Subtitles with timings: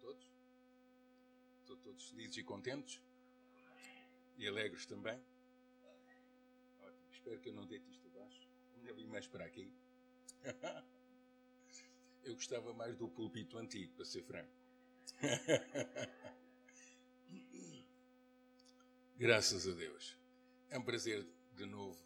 [0.00, 0.30] todos?
[1.60, 3.00] Estão todos felizes e contentes?
[4.36, 5.22] E alegres também?
[6.80, 7.12] Ótimo.
[7.12, 8.48] Espero que eu não deite isto abaixo.
[8.76, 9.72] Ainda vim mais para aqui.
[12.22, 14.52] Eu gostava mais do púlpito antigo, para ser franco.
[19.16, 20.18] Graças a Deus.
[20.68, 21.98] É um prazer de novo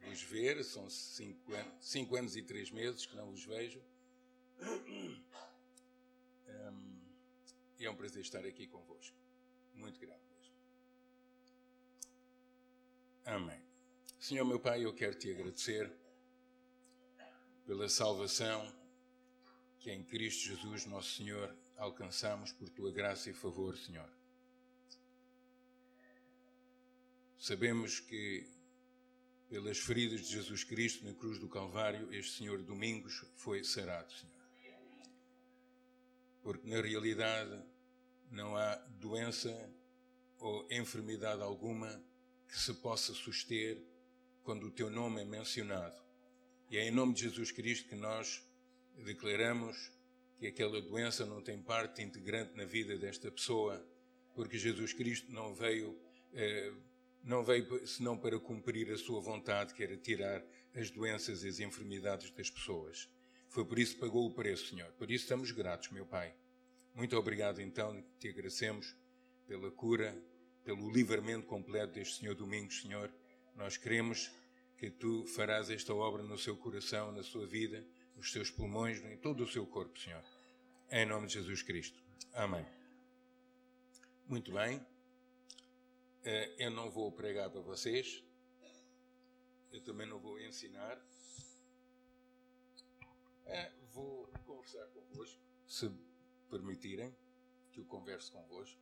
[0.00, 0.64] vos ver.
[0.64, 3.82] São cinco anos, cinco anos e três meses que não vos vejo.
[6.48, 6.85] Um,
[7.78, 9.16] e é um prazer estar aqui convosco.
[9.74, 10.54] Muito grato mesmo.
[13.24, 13.60] Amém.
[14.18, 15.92] Senhor meu Pai, eu quero te agradecer
[17.66, 18.72] pela salvação
[19.78, 24.10] que em Cristo Jesus, nosso Senhor, alcançamos por tua graça e favor, Senhor.
[27.38, 28.50] Sabemos que
[29.48, 34.35] pelas feridas de Jesus Cristo na cruz do Calvário, este Senhor Domingos foi sarado, Senhor
[36.46, 37.60] porque na realidade
[38.30, 39.50] não há doença
[40.38, 42.00] ou enfermidade alguma
[42.48, 43.84] que se possa suster
[44.44, 46.00] quando o teu nome é mencionado.
[46.70, 48.48] E é em nome de Jesus Cristo que nós
[49.04, 49.90] declaramos
[50.36, 53.84] que aquela doença não tem parte integrante na vida desta pessoa,
[54.32, 56.00] porque Jesus Cristo não veio,
[56.32, 56.72] eh,
[57.24, 60.44] não veio senão para cumprir a sua vontade, que era tirar
[60.76, 63.10] as doenças e as enfermidades das pessoas.
[63.48, 64.90] Foi por isso que pagou o preço, Senhor.
[64.92, 66.34] Por isso estamos gratos, meu Pai.
[66.94, 68.94] Muito obrigado, então, te agradecemos
[69.46, 70.16] pela cura,
[70.64, 73.12] pelo livramento completo deste Senhor Domingos, Senhor.
[73.54, 74.30] Nós queremos
[74.76, 79.16] que tu farás esta obra no seu coração, na sua vida, nos seus pulmões, em
[79.16, 80.22] todo o seu corpo, Senhor.
[80.90, 81.98] Em nome de Jesus Cristo.
[82.32, 82.64] Amém.
[84.26, 84.84] Muito bem.
[86.24, 88.22] Eh, eu não vou pregar para vocês.
[89.70, 91.00] Eu também não vou ensinar.
[93.46, 95.90] É, vou conversar convosco, se
[96.50, 97.16] permitirem
[97.72, 98.78] que eu converse convosco.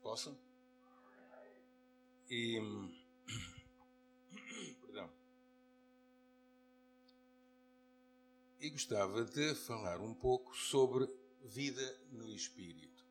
[0.00, 0.36] Posso?
[2.30, 2.58] E.
[4.80, 5.12] Perdão.
[8.58, 11.06] E gostava de falar um pouco sobre
[11.42, 13.04] vida no Espírito.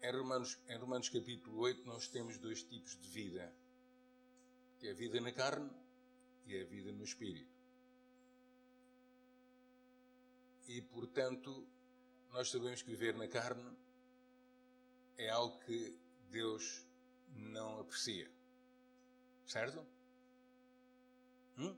[0.00, 3.54] Em Romanos, em Romanos capítulo 8, nós temos dois tipos de vida:
[4.78, 5.70] que é a vida na carne
[6.46, 7.55] e a vida no Espírito.
[10.66, 11.66] E, portanto,
[12.32, 13.76] nós sabemos que viver na carne
[15.16, 15.96] é algo que
[16.30, 16.84] Deus
[17.28, 18.30] não aprecia.
[19.46, 19.86] Certo?
[21.56, 21.74] Hum?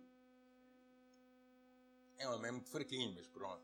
[2.17, 3.63] É um mesmo fraquinho, mas pronto.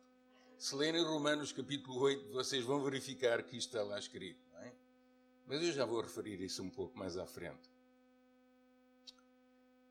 [0.58, 4.72] Se lerem Romanos capítulo 8, vocês vão verificar que isto está lá escrito, não é?
[5.46, 7.68] Mas eu já vou referir isso um pouco mais à frente.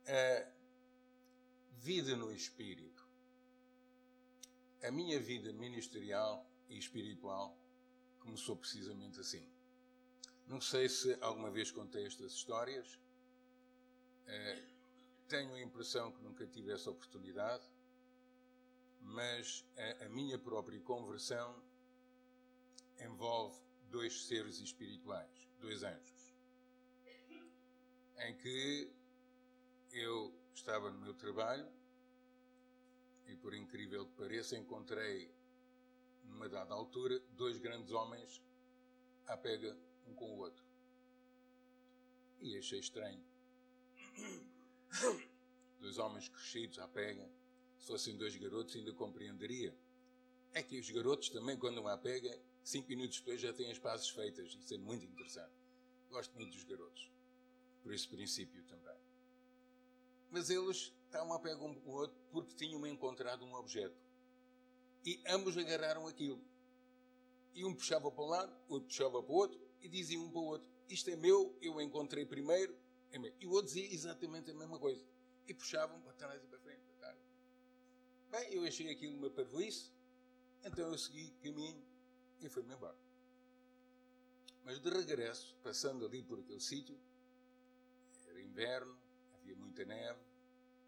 [0.08, 0.48] A
[1.72, 2.93] vida no Espírito
[4.84, 7.58] a minha vida ministerial e espiritual
[8.20, 9.50] começou precisamente assim.
[10.46, 13.00] Não sei se alguma vez contei estas histórias.
[14.28, 14.74] Uh,
[15.28, 17.64] tenho a impressão que nunca tive essa oportunidade,
[19.00, 19.66] mas
[20.06, 21.64] a minha própria conversão
[23.00, 26.34] envolve dois seres espirituais, dois anjos,
[28.20, 28.94] em que
[29.92, 31.68] eu estava no meu trabalho
[33.28, 35.34] e por incrível que pareça, encontrei,
[36.24, 38.42] numa dada altura, dois grandes homens
[39.26, 40.64] à pega um com o outro.
[42.42, 43.24] E achei estranho.
[45.80, 47.30] Dois homens crescidos à pega.
[47.78, 49.78] Se fossem dois garotos, ainda compreenderia.
[50.54, 53.80] É que os garotos também, quando vão à pega, cinco minutos depois já têm as
[53.80, 54.54] pazes feitas.
[54.54, 55.54] Isso é muito interessante.
[56.10, 57.12] Gosto muito dos garotos.
[57.82, 58.98] Por esse princípio também.
[60.30, 63.96] Mas eles estavam a pegar um com o outro porque tinham encontrado um objeto.
[65.06, 66.44] E ambos agarraram aquilo.
[67.54, 70.40] E um puxava para um lado, outro puxava para o outro, e dizia um para
[70.40, 72.76] o outro: Isto é meu, eu encontrei primeiro,
[73.12, 73.32] é meu.
[73.40, 75.06] E o outro dizia exatamente a mesma coisa.
[75.48, 77.20] E puxavam para trás e para frente, para trás.
[78.32, 79.92] Bem, eu achei aquilo uma parvoíce,
[80.64, 81.86] então eu segui caminho
[82.40, 82.98] e fui-me embora.
[84.64, 86.98] Mas de regresso, passando ali por aquele sítio,
[88.26, 88.98] era inverno,
[89.36, 90.33] havia muita neve,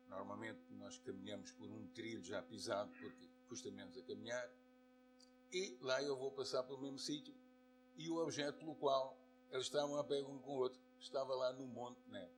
[0.08, 4.50] Normalmente nós caminhamos por um trilho já pisado porque custa menos a caminhar.
[5.52, 7.34] E lá eu vou passar pelo mesmo sítio
[7.96, 9.20] e o objeto pelo qual
[9.50, 12.34] eles estavam a pegar um com o outro estava lá no Monte Neve.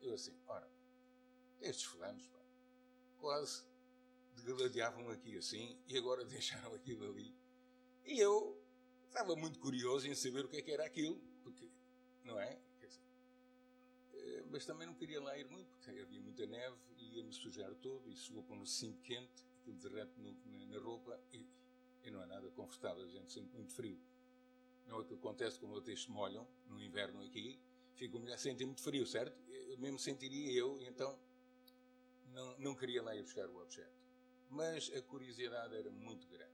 [0.00, 0.70] Eu assim, ora,
[1.60, 2.38] estes fulanos, pá,
[3.18, 3.64] quase
[4.44, 7.34] degladiavam aqui assim e agora deixaram aquilo ali.
[8.04, 8.60] E eu
[9.06, 11.70] estava muito curioso em saber o que, é que era aquilo, porque,
[12.24, 12.58] não é?
[14.50, 18.10] Mas também não queria lá ir muito, porque havia muita neve e ia-me sujar todo
[18.10, 21.18] e suou para um cinto quente, aquilo derrete no, na, na, roupa.
[21.32, 21.46] E
[22.60, 23.98] confortável, a gente sente muito frio.
[24.86, 27.60] Não é o que acontece quando vocês se molham no inverno aqui,
[27.94, 29.36] ficam a sentir muito frio, certo?
[29.48, 31.18] Eu mesmo sentiria eu, então
[32.32, 33.98] não, não queria lá ir buscar o objeto.
[34.48, 36.50] Mas a curiosidade era muito grande.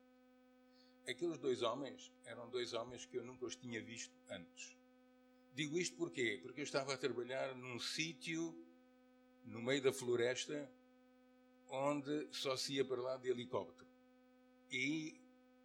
[1.09, 4.77] Aqueles dois homens eram dois homens que eu nunca os tinha visto antes.
[5.57, 6.39] Digo isto porquê?
[6.43, 8.55] Porque eu estava a trabalhar num sítio
[9.43, 10.71] no meio da floresta
[11.69, 13.89] onde só se ia para lá de helicóptero.
[14.71, 15.19] E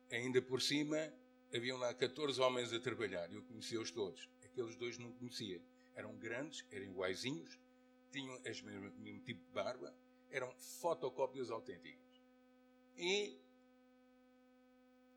[0.09, 1.13] ainda por cima
[1.53, 3.29] haviam lá 14 homens a trabalhar.
[3.33, 4.29] Eu conhecia-os todos.
[4.45, 5.61] Aqueles dois não conhecia.
[5.93, 7.59] Eram grandes, eram iguaizinhos,
[8.13, 9.93] tinham o mesmo, mesmo tipo de barba,
[10.29, 10.49] eram
[10.79, 12.23] fotocópias autênticas.
[12.95, 13.37] E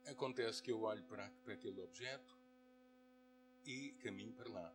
[0.06, 2.33] acontece que eu olho para, para aquele objeto
[3.66, 4.74] e caminho para lá.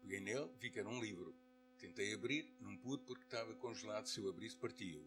[0.00, 1.34] Peguei nele, vi que era um livro.
[1.78, 4.06] Tentei abrir, não pude porque estava congelado.
[4.06, 5.04] Se eu abrisse, partia-o.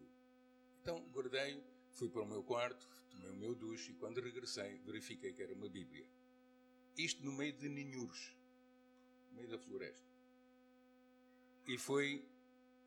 [0.80, 1.62] Então guardei-o,
[1.92, 5.54] fui para o meu quarto, tomei o meu duche e quando regressei, verifiquei que era
[5.54, 6.06] uma Bíblia.
[6.96, 8.36] Isto no meio de ninhuros,
[9.30, 10.04] no meio da floresta.
[11.66, 12.28] E foi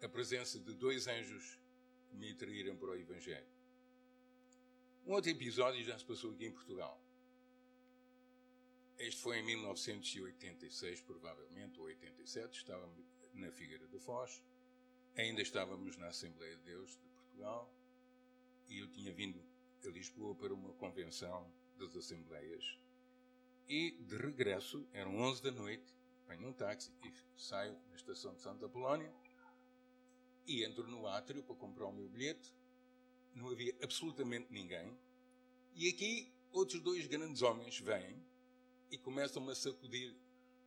[0.02, 1.58] a presença de dois anjos
[2.08, 3.48] que me atraíram para o Evangelho.
[5.06, 7.02] Um outro episódio já se passou aqui em Portugal.
[8.98, 12.58] Este foi em 1986, provavelmente, ou 87.
[12.58, 14.42] Estávamos na Figueira da Foz.
[15.16, 17.72] Ainda estávamos na Assembleia de Deus de Portugal.
[18.68, 19.40] E eu tinha vindo
[19.86, 22.80] a Lisboa para uma convenção das Assembleias.
[23.68, 28.42] E, de regresso, eram 11 da noite, apanho um táxi e saio na estação de
[28.42, 29.14] Santa Polónia
[30.48, 32.52] e entro no átrio para comprar o meu bilhete.
[33.36, 34.98] Não havia absolutamente ninguém.
[35.76, 38.26] E aqui outros dois grandes homens vêm
[38.90, 40.16] e começam-me a sacudir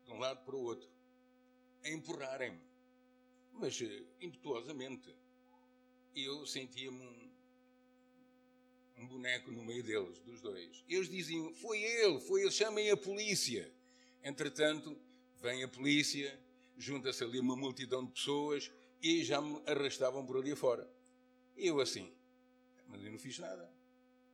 [0.05, 0.89] de um lado para o outro,
[1.85, 2.61] a empurrarem-me,
[3.53, 5.15] mas uh, impetuosamente.
[6.15, 7.31] Eu sentia-me um,
[8.99, 10.85] um boneco no meio deles, dos dois.
[10.89, 13.73] Eles diziam: Foi ele, foi ele, chamem a polícia.
[14.23, 14.99] Entretanto,
[15.41, 16.39] vem a polícia,
[16.77, 18.71] junta-se ali uma multidão de pessoas
[19.03, 20.91] e já me arrastavam por ali fora.
[21.57, 22.13] Eu assim,
[22.89, 23.71] mas eu não fiz nada.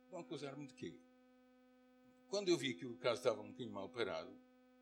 [0.09, 0.99] Vão acusar-me de quê?
[2.27, 4.31] Quando eu vi que o caso estava um bocadinho mal parado,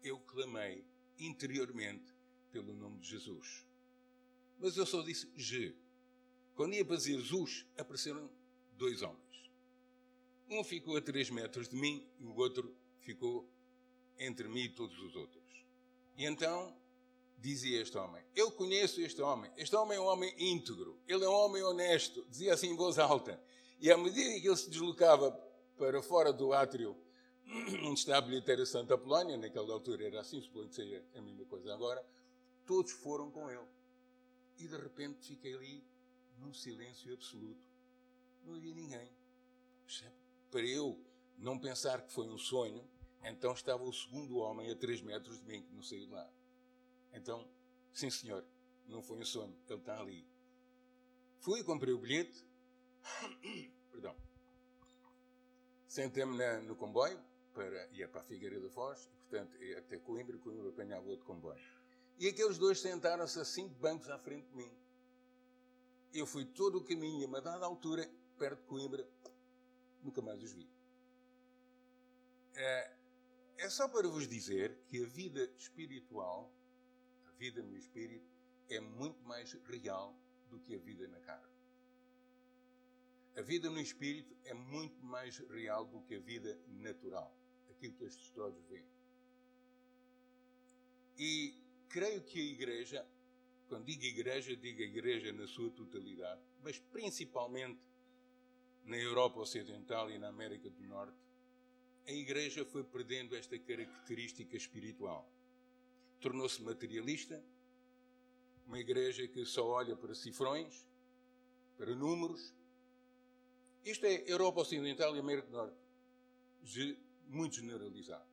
[0.02, 0.84] eu clamei
[1.20, 2.14] interiormente
[2.52, 3.66] pelo nome de Jesus.
[4.58, 5.76] Mas eu só disse Je.
[6.56, 8.30] Quando ia para dizer Jesus, apareceram
[8.74, 9.52] dois homens.
[10.50, 13.50] Um ficou a três metros de mim e o outro ficou
[14.18, 15.44] entre mim e todos os outros.
[16.18, 16.76] E então
[17.38, 19.52] dizia este homem: Eu conheço este homem.
[19.58, 21.00] Este homem é um homem íntegro.
[21.08, 22.26] Ele é um homem honesto.
[22.30, 23.42] Dizia assim em voz alta.
[23.80, 25.32] E à medida que ele se deslocava
[25.78, 26.96] para fora do átrio,
[27.94, 31.74] está a bilheteira Santa Polónia, naquela altura era assim, suponho que seja a mesma coisa
[31.74, 32.04] agora,
[32.66, 33.68] todos foram com ele.
[34.58, 35.84] E de repente fiquei ali
[36.38, 37.62] num silêncio absoluto.
[38.44, 39.10] Não havia ninguém.
[40.50, 41.00] Para eu
[41.38, 42.88] não pensar que foi um sonho,
[43.24, 46.30] então estava o segundo homem a três metros de mim, que não saiu de lá.
[47.14, 47.48] Então,
[47.92, 48.46] sim senhor,
[48.88, 50.28] não foi um sonho, ele está ali.
[51.40, 52.44] Fui, comprei o bilhete,
[53.92, 54.16] perdão,
[55.88, 57.20] sentei-me no comboio,
[57.56, 61.08] para, ia para a Figueira da Foz, e, portanto, ia até Coimbra, e Coimbra apanhava
[61.08, 61.60] outro comboio.
[62.20, 64.72] E aqueles dois sentaram-se a cinco bancos à frente de mim.
[66.14, 68.08] Eu fui todo o caminho, a uma dada altura,
[68.38, 69.10] perto de Coimbra,
[70.04, 70.70] nunca mais os vi.
[72.54, 72.96] É,
[73.58, 76.54] é só para vos dizer que a vida espiritual,
[77.26, 78.30] a vida no espírito,
[78.70, 80.18] é muito mais real
[80.50, 81.56] do que a vida na carne.
[83.36, 87.36] A vida no espírito é muito mais real do que a vida natural,
[87.76, 88.86] aquilo que estes olhos veem.
[91.18, 91.54] E
[91.90, 93.06] creio que a igreja,
[93.68, 97.80] quando digo igreja, digo a igreja na sua totalidade, mas principalmente
[98.84, 101.18] na Europa Ocidental e na América do Norte,
[102.06, 105.28] a igreja foi perdendo esta característica espiritual.
[106.20, 107.44] Tornou-se materialista,
[108.68, 110.86] uma igreja que só olha para cifrões,
[111.78, 112.54] para números.
[113.84, 115.78] Isto é Europa Ocidental e América do Norte,
[117.28, 118.30] muito generalizado.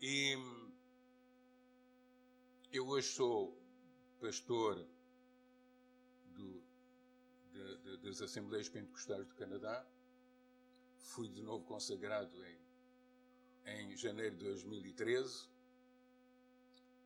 [0.00, 0.36] E
[2.72, 3.60] eu hoje sou
[4.20, 4.86] pastor
[6.34, 6.62] do,
[7.52, 9.86] de, de, das Assembleias Pentecostais do Canadá
[11.12, 12.58] fui de novo consagrado em,
[13.66, 15.46] em janeiro de 2013.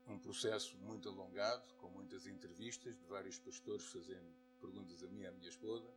[0.06, 5.26] Um processo muito alongado, com muitas entrevistas de vários pastores fazendo perguntas a mim e
[5.26, 5.92] à minha esposa.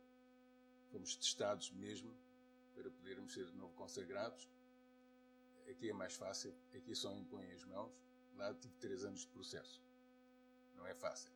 [0.90, 2.12] Fomos testados mesmo
[2.80, 4.48] para podermos ser de novo consagrados.
[5.68, 7.92] Aqui é mais fácil, aqui só impõem as mãos.
[8.34, 9.82] Lá tive três anos de processo.
[10.74, 11.30] Não é fácil.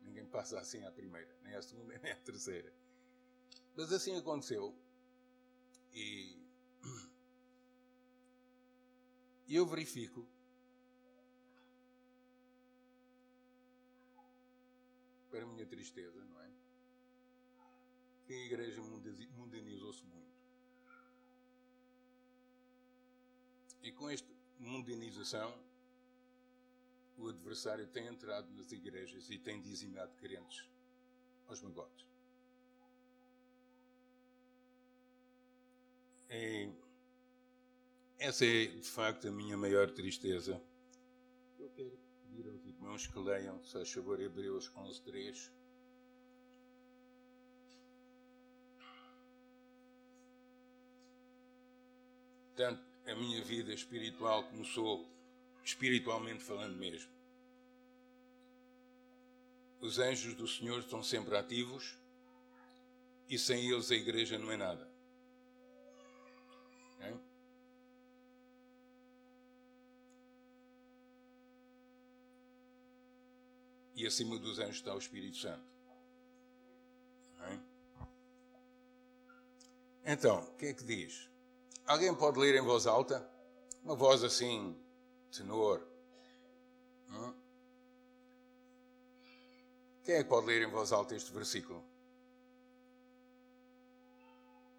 [0.00, 2.72] Ninguém passa assim à primeira, nem à segunda, nem à terceira.
[3.74, 4.74] Mas assim aconteceu
[5.92, 6.42] E
[9.48, 10.26] eu verifico
[15.30, 16.50] para a minha tristeza, não é?
[18.24, 20.36] Que a igreja mundanizou-se muito.
[23.85, 25.58] E com esta mundanização,
[27.16, 30.68] o adversário tem entrado nas igrejas e tem dizimado crentes
[31.46, 32.06] aos magotes.
[36.28, 36.70] E
[38.18, 40.60] essa é, de facto, a minha maior tristeza.
[41.58, 45.52] Eu quero pedir aos irmãos que leiam, se faz favor, Hebreus 11, 3.
[52.54, 55.06] Tanto a minha vida espiritual começou,
[55.64, 57.10] espiritualmente falando mesmo.
[59.80, 61.96] Os anjos do Senhor estão sempre ativos
[63.28, 64.88] e sem eles a igreja não é nada.
[67.00, 67.14] É?
[73.94, 75.64] E acima dos anjos está o Espírito Santo.
[77.42, 77.58] É?
[80.12, 81.35] Então, o que é que diz?
[81.86, 83.28] Alguém pode ler em voz alta?
[83.82, 84.76] Uma voz assim,
[85.30, 85.86] tenor.
[87.08, 87.34] Hum?
[90.02, 91.84] Quem é que pode ler em voz alta este versículo?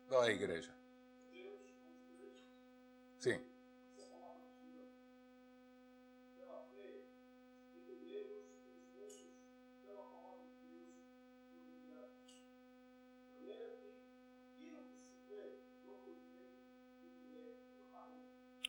[0.10, 0.77] Vá à igreja.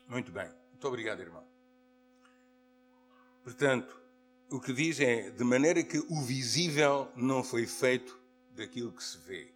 [0.09, 0.51] Muito bem.
[0.71, 1.45] Muito obrigado, irmão.
[3.45, 4.01] Portanto,
[4.51, 8.19] o que diz é de maneira que o visível não foi feito
[8.53, 9.53] daquilo que se vê.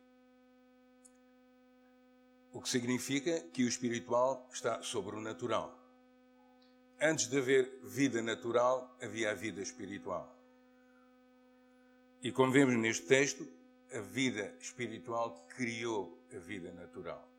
[2.52, 5.78] O que significa que o espiritual está sobre o natural.
[7.00, 10.38] Antes de haver vida natural, havia a vida espiritual.
[12.22, 13.48] E como vemos neste texto,
[13.90, 17.31] a vida espiritual criou a vida natural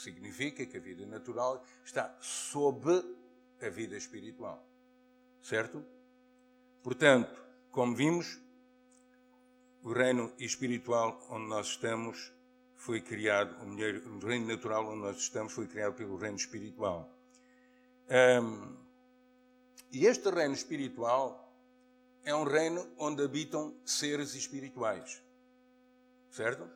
[0.00, 2.88] significa que a vida natural está sob
[3.60, 4.66] a vida espiritual.
[5.42, 5.84] Certo?
[6.82, 7.38] Portanto,
[7.70, 8.40] como vimos,
[9.82, 12.32] o reino espiritual onde nós estamos
[12.76, 17.08] foi criado, o reino natural onde nós estamos foi criado pelo reino espiritual.
[18.08, 18.76] Um,
[19.92, 21.46] e este reino espiritual
[22.24, 25.22] é um reino onde habitam seres espirituais.
[26.30, 26.68] Certo?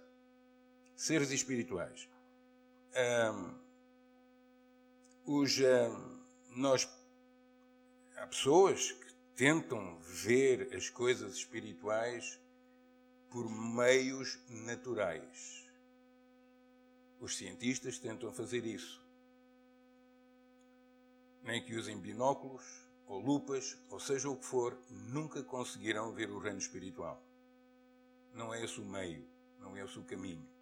[0.97, 2.09] Seres espirituais
[2.95, 3.55] um,
[5.27, 6.21] os, um,
[6.57, 6.89] nós,
[8.17, 12.39] há pessoas que tentam ver as coisas espirituais
[13.31, 15.65] por meios naturais.
[17.19, 19.03] Os cientistas tentam fazer isso.
[21.43, 22.65] Nem que usem binóculos
[23.07, 27.23] ou lupas, ou seja o que for, nunca conseguirão ver o reino espiritual.
[28.33, 29.27] Não é esse o meio,
[29.59, 30.54] não é esse o caminho.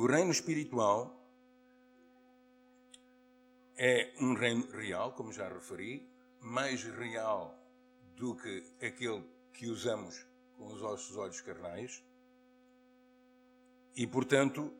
[0.00, 1.14] O reino espiritual
[3.76, 7.54] é um reino real, como já referi, mais real
[8.16, 10.24] do que aquele que usamos
[10.56, 12.02] com os nossos olhos carnais.
[13.94, 14.72] E, portanto,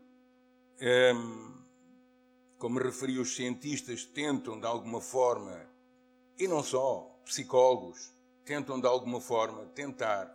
[0.79, 1.53] ehm,
[2.57, 5.69] como referi, os cientistas tentam de alguma forma,
[6.39, 8.11] e não só, psicólogos,
[8.43, 10.35] tentam de alguma forma tentar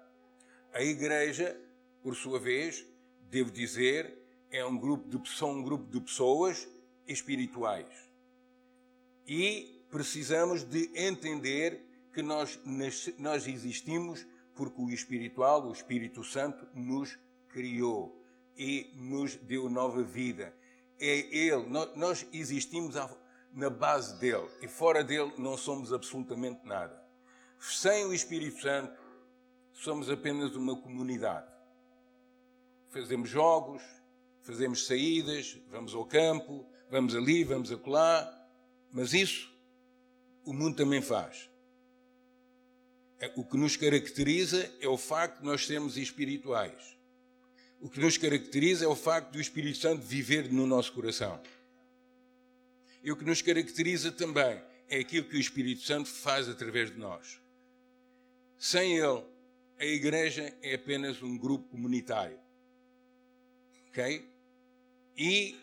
[0.75, 1.59] A igreja,
[2.03, 2.85] por sua vez,
[3.31, 4.15] devo dizer,
[4.51, 6.69] é um grupo de, são um grupo de pessoas
[7.09, 7.89] espirituais.
[9.27, 11.83] E precisamos de entender
[12.13, 12.61] que nós,
[13.17, 17.19] nós existimos porque o espiritual, o Espírito Santo, nos
[17.49, 18.22] criou
[18.57, 20.55] e nos deu nova vida.
[20.99, 21.65] É Ele,
[21.97, 22.95] nós existimos
[23.53, 27.03] na base dele e fora dele não somos absolutamente nada.
[27.61, 28.93] Sem o Espírito Santo,
[29.73, 31.51] somos apenas uma comunidade.
[32.91, 33.83] Fazemos jogos,
[34.43, 38.31] fazemos saídas, vamos ao campo, vamos ali, vamos acolá,
[38.93, 39.53] mas isso
[40.45, 41.49] o mundo também faz.
[43.19, 46.97] É, o que nos caracteriza é o facto de nós sermos espirituais.
[47.83, 51.43] O que nos caracteriza é o facto do Espírito Santo viver no nosso coração.
[53.03, 56.99] E o que nos caracteriza também é aquilo que o Espírito Santo faz através de
[56.99, 57.41] nós.
[58.57, 59.25] Sem ele,
[59.81, 62.39] a igreja é apenas um grupo comunitário.
[63.89, 64.31] Ok?
[65.19, 65.59] E,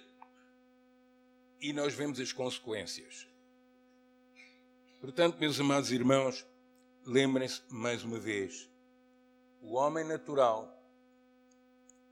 [1.62, 3.30] e nós vemos as consequências.
[5.00, 6.46] Portanto, meus amados irmãos,
[7.06, 8.70] lembrem-se mais uma vez:
[9.62, 10.79] o homem natural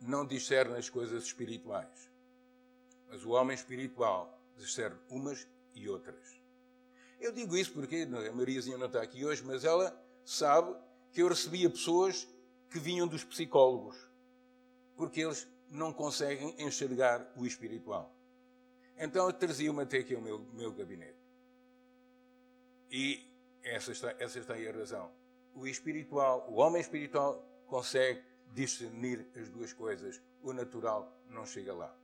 [0.01, 2.11] não discerne as coisas espirituais,
[3.09, 6.39] mas o homem espiritual discerne umas e outras.
[7.19, 10.75] Eu digo isso porque a Mariazinha não está aqui hoje, mas ela sabe
[11.11, 12.27] que eu recebia pessoas
[12.69, 13.95] que vinham dos psicólogos,
[14.95, 18.13] porque eles não conseguem enxergar o espiritual.
[18.97, 21.17] Então eu trazia-me até aqui ao meu, meu gabinete.
[22.89, 23.25] E
[23.63, 25.11] essa está, essa está aí a razão.
[25.53, 28.21] O espiritual, o homem espiritual consegue
[28.53, 30.21] discernir as duas coisas.
[30.41, 31.95] O natural não chega lá.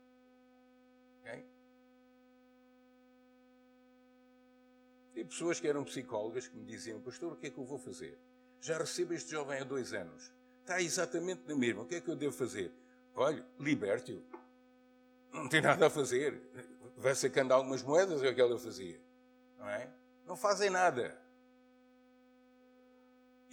[1.20, 1.44] Okay?
[5.24, 8.18] Pessoas que eram psicólogas que me diziam, pastor, o que é que eu vou fazer?
[8.60, 10.32] Já recebo este jovem há dois anos.
[10.60, 11.82] Está exatamente na mesma.
[11.82, 12.72] O que é que eu devo fazer?
[13.14, 14.22] Olha, liberte-o.
[15.32, 16.40] Não tem nada a fazer.
[16.96, 19.00] Vai sacando algumas moedas, é o que ela fazia.
[19.58, 19.90] Não é?
[20.26, 21.23] Não fazem nada.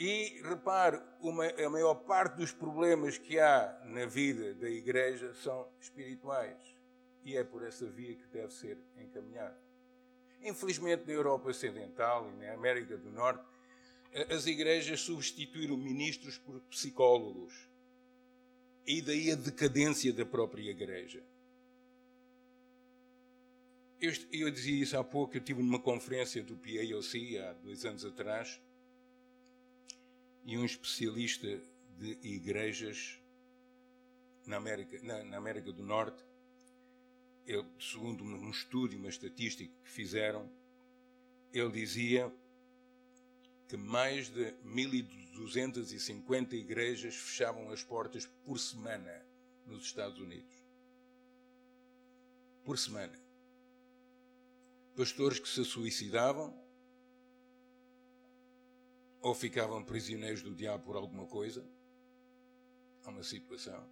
[0.03, 5.67] E repare, uma, a maior parte dos problemas que há na vida da igreja são
[5.79, 6.57] espirituais.
[7.23, 9.55] E é por essa via que deve ser encaminhado.
[10.41, 13.45] Infelizmente, na Europa Ocidental e na América do Norte,
[14.27, 17.53] as igrejas substituíram ministros por psicólogos.
[18.87, 21.21] E daí a decadência da própria igreja.
[24.01, 28.03] Eu, eu dizia isso há pouco, eu estive numa conferência do PAOC há dois anos
[28.03, 28.59] atrás,
[30.43, 31.47] e um especialista
[31.97, 33.19] de igrejas
[34.45, 36.23] na América, na, na América do Norte,
[37.79, 40.49] segundo um estudo, uma estatística que fizeram,
[41.53, 42.33] ele dizia
[43.67, 49.25] que mais de 1.250 igrejas fechavam as portas por semana
[49.65, 50.53] nos Estados Unidos.
[52.63, 53.19] Por semana.
[54.95, 56.60] Pastores que se suicidavam,
[59.21, 61.63] ou ficavam prisioneiros do diabo por alguma coisa.
[63.03, 63.87] Há uma situação.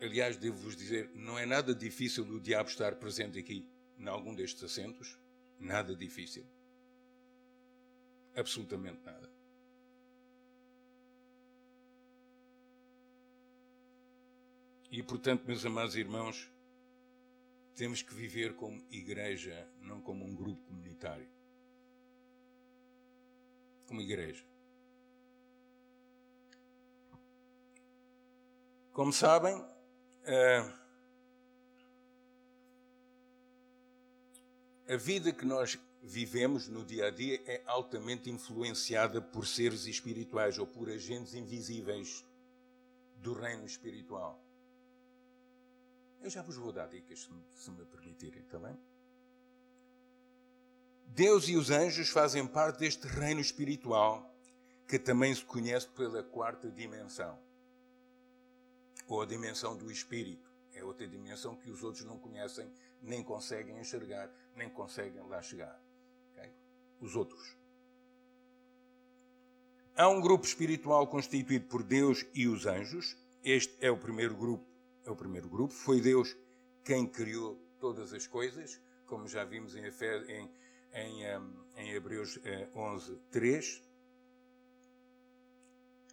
[0.00, 3.66] Aliás, devo-vos dizer, não é nada difícil o diabo estar presente aqui,
[3.98, 5.18] em algum destes assentos.
[5.58, 6.44] Nada difícil.
[8.34, 9.32] Absolutamente nada.
[14.90, 16.50] E, portanto, meus amados irmãos,
[17.74, 21.33] temos que viver como igreja, não como um grupo comunitário
[23.86, 24.44] como igreja.
[28.92, 29.64] Como sabem,
[30.24, 30.72] eh,
[34.88, 40.58] a vida que nós vivemos no dia a dia é altamente influenciada por seres espirituais
[40.58, 42.24] ou por agentes invisíveis
[43.16, 44.40] do reino espiritual.
[46.20, 48.78] Eu já vos vou dar dicas, se me permitirem, está bem?
[51.06, 54.34] Deus e os anjos fazem parte deste reino espiritual
[54.86, 57.38] que também se conhece pela quarta dimensão,
[59.06, 60.52] ou a dimensão do espírito.
[60.74, 65.80] É outra dimensão que os outros não conhecem, nem conseguem enxergar, nem conseguem lá chegar.
[66.32, 66.50] Okay?
[67.00, 67.56] Os outros.
[69.96, 73.16] Há um grupo espiritual constituído por Deus e os anjos.
[73.44, 74.66] este é o primeiro grupo.
[75.04, 75.72] É o primeiro grupo.
[75.72, 76.36] Foi Deus
[76.82, 80.50] quem criou todas as coisas, como já vimos em, em,
[80.94, 82.38] em, hum, em Hebreus
[82.74, 83.82] 11, eh, 3,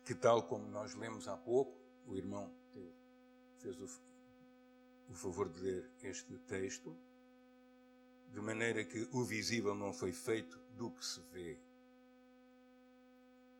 [0.05, 2.51] que tal como nós lemos há pouco, o irmão
[3.59, 3.85] fez o,
[5.09, 6.95] o favor de ler este texto,
[8.29, 11.57] de maneira que o visível não foi feito do que se vê.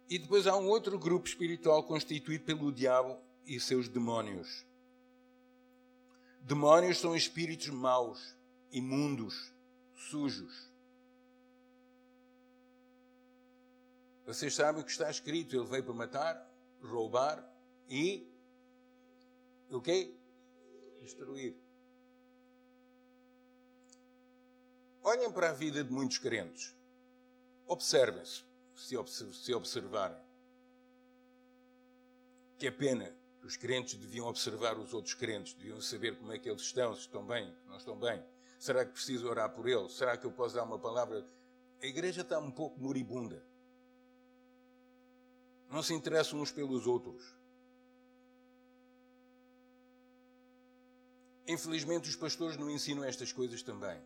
[0.10, 4.66] E depois há um outro grupo espiritual constituído pelo diabo e seus demónios.
[6.42, 8.36] Demónios são espíritos maus,
[8.72, 9.54] imundos,
[10.10, 10.71] sujos.
[14.32, 17.46] Vocês sabem o que está escrito: ele veio para matar, roubar
[17.90, 18.34] e
[19.70, 20.16] o quê?
[21.02, 21.54] Destruir.
[25.04, 26.74] Olhem para a vida de muitos crentes.
[27.66, 30.18] Observem-se, se observarem.
[32.58, 33.14] Que é pena
[33.44, 37.02] os crentes deviam observar os outros crentes, deviam saber como é que eles estão, se
[37.02, 38.24] estão bem, se não estão bem.
[38.58, 39.92] Será que preciso orar por eles?
[39.92, 41.28] Será que eu posso dar uma palavra?
[41.82, 43.51] A igreja está um pouco moribunda.
[45.72, 47.24] Não se interessam uns pelos outros.
[51.48, 54.00] Infelizmente, os pastores não ensinam estas coisas também.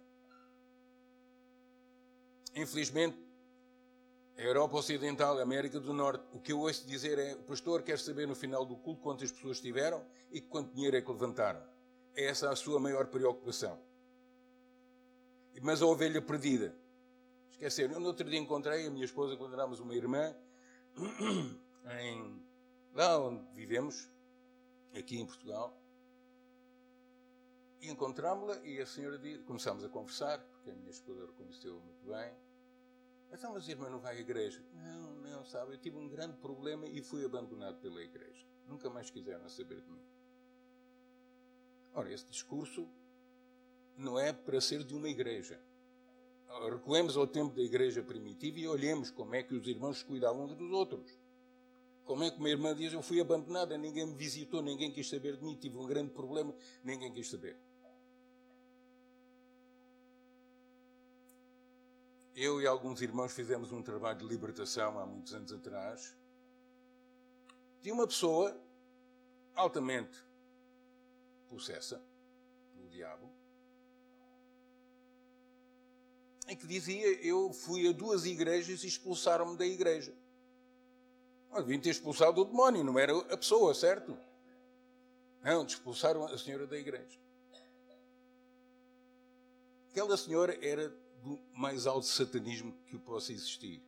[2.56, 3.18] Infelizmente,
[4.38, 7.82] a Europa Ocidental, a América do Norte, o que eu ouço dizer é: o pastor
[7.82, 11.62] quer saber no final do culto quantas pessoas tiveram e quanto dinheiro é que levantaram.
[12.16, 13.78] É essa a sua maior preocupação.
[15.62, 16.76] Mas a ovelha perdida.
[17.52, 17.94] Esqueceram.
[17.96, 20.36] Eu no outro dia encontrei a minha esposa, encontramos uma irmã
[22.00, 22.44] em,
[22.94, 24.10] lá onde vivemos,
[24.98, 25.78] aqui em Portugal.
[27.82, 32.06] E encontrámos-la e a senhora disse, começámos a conversar, porque a minha esposa reconheceu muito
[32.06, 32.34] bem.
[33.32, 34.64] Então, mas irmã não vai à igreja?
[34.74, 38.46] Não, não, sabe, eu tive um grande problema e fui abandonado pela igreja.
[38.68, 40.02] Nunca mais quiseram saber de mim.
[41.94, 42.90] Ora, esse discurso
[43.98, 45.60] não é para ser de uma igreja.
[46.70, 50.46] Recuemos ao tempo da igreja primitiva e olhemos como é que os irmãos se cuidavam
[50.46, 51.18] uns dos outros.
[52.06, 55.38] Como é que uma irmã diz: Eu fui abandonada, ninguém me visitou, ninguém quis saber
[55.38, 56.54] de mim, tive um grande problema,
[56.84, 57.58] ninguém quis saber.
[62.36, 66.16] Eu e alguns irmãos fizemos um trabalho de libertação há muitos anos atrás
[67.82, 68.60] de uma pessoa
[69.56, 70.18] altamente
[71.48, 72.04] possessa
[72.74, 73.32] pelo diabo,
[76.48, 80.14] em que dizia: Eu fui a duas igrejas e expulsaram-me da igreja.
[81.50, 84.18] Mas deviam ter expulsado o demónio, não era a pessoa, certo?
[85.42, 87.20] Não, expulsaram a senhora da igreja.
[89.90, 90.90] Aquela senhora era
[91.24, 93.82] do mais alto satanismo que possa existir.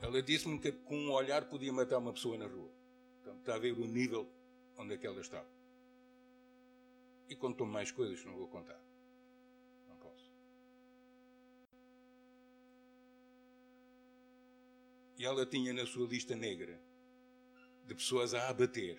[0.00, 2.70] Ela disse-me que com um olhar podia matar uma pessoa na rua.
[3.16, 4.26] Portanto, está a ver o nível
[4.78, 5.48] onde é que ela estava.
[7.28, 8.80] E contou mais coisas que não vou contar.
[15.20, 16.80] E ela tinha na sua lista negra
[17.86, 18.98] de pessoas a abater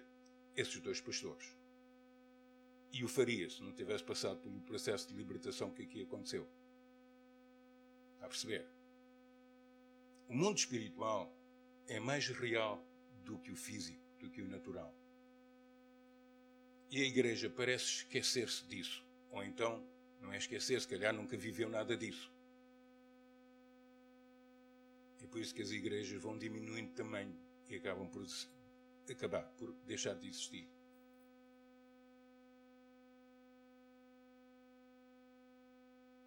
[0.56, 1.58] esses dois pastores.
[2.94, 6.48] E o faria se não tivesse passado pelo processo de libertação que aqui aconteceu.
[8.14, 8.68] Está a perceber?
[10.28, 11.36] O mundo espiritual
[11.88, 12.86] é mais real
[13.26, 14.96] do que o físico, do que o natural.
[16.92, 19.04] E a igreja parece esquecer-se disso.
[19.32, 19.84] Ou então,
[20.20, 22.31] não é esquecer, se calhar nunca viveu nada disso.
[25.22, 27.36] É por isso que as igrejas vão diminuindo de tamanho
[27.70, 28.26] e acabam por
[29.10, 30.68] acabar por deixar de existir.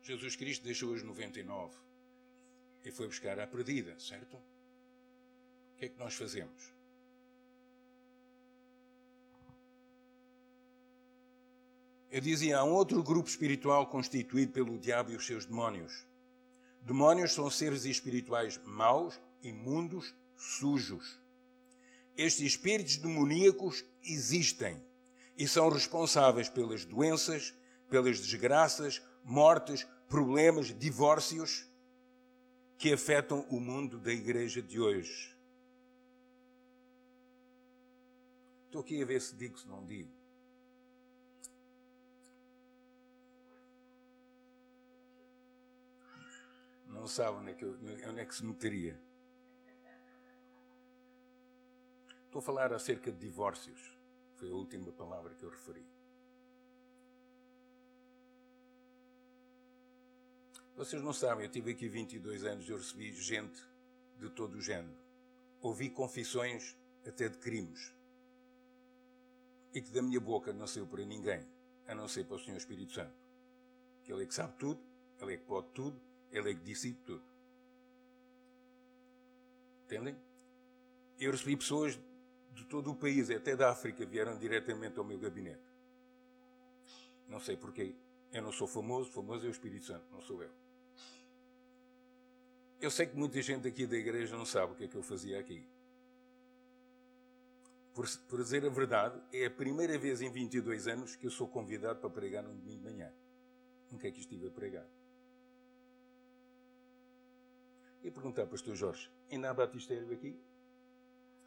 [0.02, 1.74] Jesus Cristo deixou as 99
[2.84, 4.36] e foi buscar a perdida, certo?
[4.36, 6.74] O que é que nós fazemos?
[12.10, 16.06] Eu dizia, há um outro grupo espiritual constituído pelo diabo e os seus demónios.
[16.84, 21.18] Demónios são seres espirituais maus, imundos, sujos.
[22.14, 24.84] Estes espíritos demoníacos existem
[25.36, 27.54] e são responsáveis pelas doenças,
[27.88, 31.66] pelas desgraças, mortes, problemas, divórcios
[32.76, 35.34] que afetam o mundo da igreja de hoje.
[38.66, 40.13] Estou aqui a ver se digo, se não digo.
[47.04, 47.76] Não sabe onde é, que eu,
[48.08, 48.98] onde é que se meteria.
[52.24, 53.78] Estou a falar acerca de divórcios.
[54.36, 55.86] Foi a última palavra que eu referi.
[60.74, 63.62] Vocês não sabem, eu tive aqui 22 anos eu recebi gente
[64.18, 64.96] de todo o género.
[65.60, 66.74] Ouvi confissões
[67.06, 67.92] até de crimes.
[69.74, 71.46] e que da minha boca não saiu para ninguém,
[71.86, 73.12] a não ser para o Senhor Espírito Santo.
[74.04, 74.80] Que Ele é que sabe tudo,
[75.20, 76.00] Ele é que pode tudo,
[76.34, 77.22] Ele é que decide tudo.
[79.84, 80.16] Entendem?
[81.18, 81.98] Eu recebi pessoas
[82.52, 85.62] de todo o país, até da África, vieram diretamente ao meu gabinete.
[87.28, 87.94] Não sei porquê.
[88.32, 90.50] Eu não sou famoso, famoso é o Espírito Santo, não sou eu.
[92.80, 95.02] Eu sei que muita gente aqui da igreja não sabe o que é que eu
[95.04, 95.64] fazia aqui.
[97.94, 101.46] Por, por dizer a verdade, é a primeira vez em 22 anos que eu sou
[101.46, 103.12] convidado para pregar num domingo de manhã.
[103.88, 104.84] Nunca é que estive a pregar.
[108.04, 110.38] E perguntar, pastor Jorge, ainda há batistério aqui?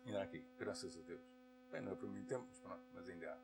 [0.04, 1.22] Ainda há aqui, graças a Deus.
[1.72, 3.38] Bem, não é para muito tempo, mas pronto, mas ainda há.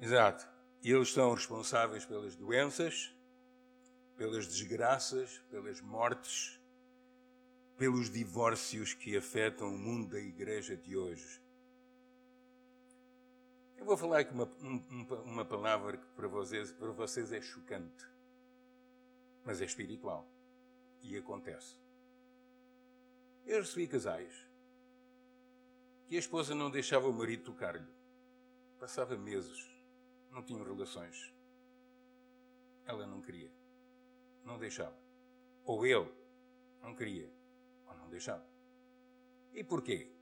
[0.00, 0.48] Exato.
[0.82, 3.14] E eles são responsáveis pelas doenças,
[4.16, 6.58] pelas desgraças, pelas mortes,
[7.76, 11.42] pelos divórcios que afetam o mundo da igreja de hoje.
[13.76, 18.15] Eu vou falar aqui uma, uma, uma palavra que para vocês, para vocês é chocante,
[19.46, 20.28] mas é espiritual
[21.00, 21.76] e acontece.
[23.46, 24.34] Eu recebi casais
[26.08, 27.86] que a esposa não deixava o marido tocar-lhe.
[28.80, 29.70] Passava meses,
[30.32, 31.32] não tinham relações.
[32.84, 33.50] Ela não queria,
[34.44, 34.98] não deixava.
[35.64, 36.12] Ou ele
[36.82, 37.32] não queria,
[37.86, 38.44] ou não deixava.
[39.52, 40.12] E porquê?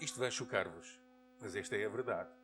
[0.00, 0.98] Isto vai chocar-vos,
[1.38, 2.39] mas esta é a verdade.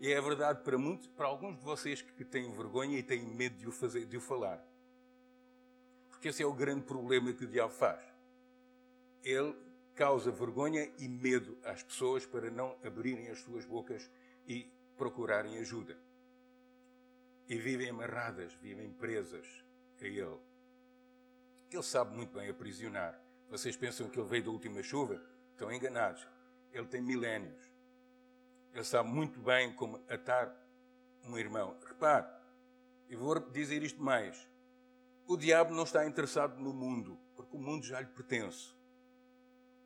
[0.00, 3.56] E é verdade para muitos, para alguns de vocês que têm vergonha e têm medo
[3.56, 4.64] de o fazer, de o falar.
[6.10, 8.02] Porque esse é o grande problema que o diabo faz.
[9.22, 9.54] Ele
[9.94, 14.10] causa vergonha e medo às pessoas para não abrirem as suas bocas
[14.46, 15.96] e procurarem ajuda.
[17.48, 19.46] E vivem amarradas, vivem presas
[20.00, 20.38] a ele.
[21.70, 23.20] Ele sabe muito bem aprisionar.
[23.50, 25.20] Vocês pensam que ele veio da última chuva?
[25.52, 26.26] Estão enganados.
[26.72, 27.73] Ele tem milénios.
[28.74, 30.52] Ele sabe muito bem como atar
[31.24, 31.76] um irmão.
[31.86, 32.26] Repare,
[33.08, 34.48] e vou dizer isto mais.
[35.26, 38.74] O diabo não está interessado no mundo, porque o mundo já lhe pertence.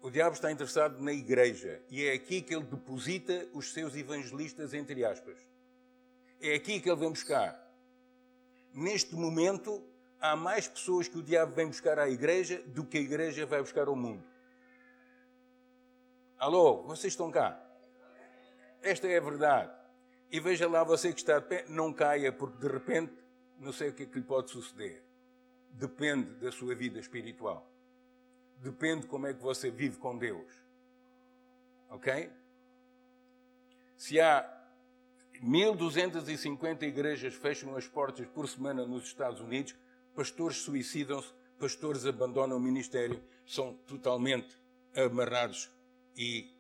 [0.01, 4.73] O diabo está interessado na igreja e é aqui que ele deposita os seus evangelistas,
[4.73, 5.37] entre aspas.
[6.41, 7.69] É aqui que ele vem buscar.
[8.73, 9.85] Neste momento,
[10.21, 13.61] há mais pessoas que o diabo vem buscar à igreja do que a igreja vai
[13.61, 14.25] buscar ao mundo.
[16.39, 17.68] Alô, vocês estão cá?
[18.83, 19.73] Esta é a verdade.
[20.31, 23.13] E veja lá você que está de pé, não caia, porque de repente
[23.59, 25.09] não sei o que é que lhe pode suceder
[25.79, 27.67] depende da sua vida espiritual.
[28.59, 30.53] Depende como é que você vive com Deus.
[31.91, 32.31] Ok?
[33.97, 34.47] Se há
[35.41, 39.75] 1250 igrejas fecham as portas por semana nos Estados Unidos,
[40.15, 44.61] pastores suicidam-se, pastores abandonam o ministério, são totalmente
[44.95, 45.71] amarrados
[46.17, 46.53] e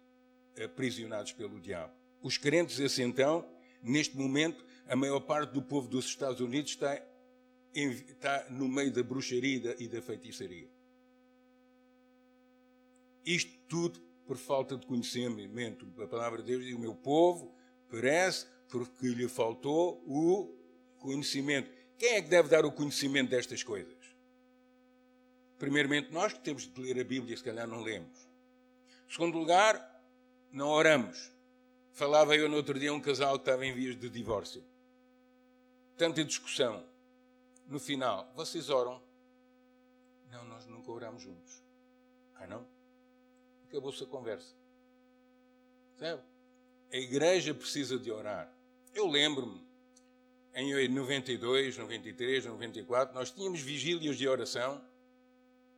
[0.64, 1.97] aprisionados pelo diabo.
[2.22, 3.48] Os crentes, assim então,
[3.82, 7.00] neste momento, a maior parte do povo dos Estados Unidos está
[7.74, 10.68] está no meio da bruxaria e da feitiçaria.
[13.24, 15.86] Isto tudo por falta de conhecimento.
[16.02, 17.54] A palavra de Deus diz: O meu povo
[17.88, 20.54] perece porque lhe faltou o
[20.98, 21.70] conhecimento.
[21.96, 23.96] Quem é que deve dar o conhecimento destas coisas?
[25.58, 28.28] Primeiramente, nós que temos de ler a Bíblia, se calhar não lemos.
[29.08, 30.04] Segundo lugar,
[30.52, 31.32] não oramos.
[31.98, 34.62] Falava eu no outro dia um casal que estava em vias de divórcio.
[35.96, 36.86] Tanta discussão
[37.66, 39.02] no final, vocês oram?
[40.30, 41.60] Não, nós nunca oramos juntos.
[42.36, 42.64] Ah, não?
[43.66, 44.54] Acabou-se a conversa.
[45.98, 46.22] Sabe?
[46.92, 48.48] A igreja precisa de orar.
[48.94, 49.60] Eu lembro-me,
[50.54, 54.80] em 92, 93, 94, nós tínhamos vigílias de oração,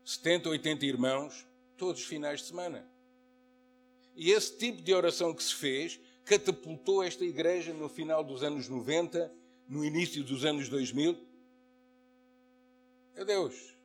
[0.04, 1.46] 70, 80 irmãos,
[1.78, 2.86] todos os finais de semana.
[4.14, 5.98] E esse tipo de oração que se fez
[6.30, 9.34] catapultou esta igreja no final dos anos 90,
[9.66, 11.18] no início dos anos 2000,
[13.16, 13.76] é Deus.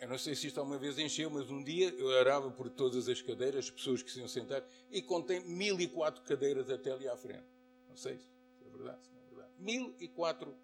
[0.00, 3.10] Eu não sei se isto alguma vez encheu, mas um dia eu orava por todas
[3.10, 7.16] as cadeiras, as pessoas que se iam sentar, e e quatro cadeiras até ali à
[7.16, 7.44] frente.
[7.90, 9.52] Não sei se é verdade, se não é verdade.
[9.58, 10.56] Mil e quatro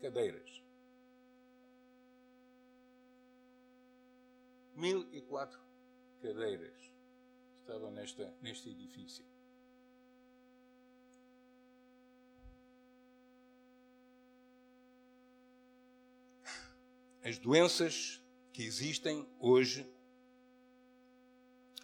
[0.00, 0.62] cadeiras.
[4.74, 5.60] Mil e quatro
[6.20, 6.74] cadeiras
[7.60, 9.29] estavam nesta, neste edifício.
[17.22, 18.20] As doenças
[18.52, 19.86] que existem hoje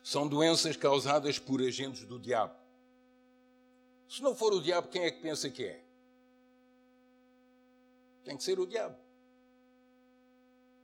[0.03, 2.55] são doenças causadas por agentes do diabo.
[4.09, 5.85] Se não for o diabo, quem é que pensa que é?
[8.25, 8.97] Tem que ser o diabo.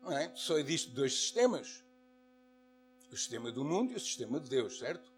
[0.01, 0.35] Não é?
[0.35, 1.85] Só existe dois sistemas:
[3.11, 5.13] O sistema do mundo e o sistema de Deus, certo?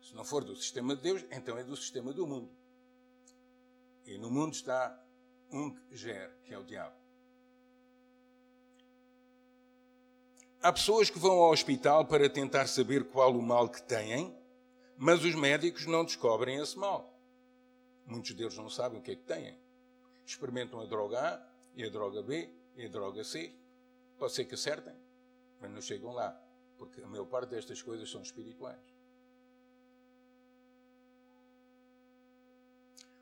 [0.00, 2.50] Se não for do sistema de Deus, então é do sistema do mundo.
[4.04, 5.04] E no mundo está
[5.50, 7.05] um que gera, que é o diabo.
[10.66, 14.36] Há pessoas que vão ao hospital para tentar saber qual o mal que têm,
[14.96, 17.16] mas os médicos não descobrem esse mal.
[18.04, 19.56] Muitos deles não sabem o que é que têm.
[20.26, 21.40] Experimentam a droga A
[21.76, 23.54] e a droga B e a droga C.
[24.18, 24.96] Pode ser que acertem,
[25.60, 26.36] mas não chegam lá,
[26.76, 28.82] porque a maior parte destas coisas são espirituais.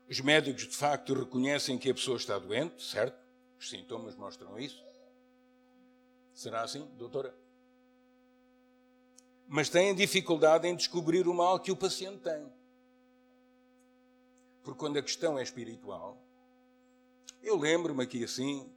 [0.09, 3.23] Os médicos, de facto, reconhecem que a pessoa está doente, certo?
[3.59, 4.83] Os sintomas mostram isso.
[6.35, 7.33] Será assim, doutora?
[9.47, 12.51] Mas têm dificuldade em descobrir o mal que o paciente tem.
[14.61, 16.21] Porque quando a questão é espiritual,
[17.41, 18.69] eu lembro-me aqui assim,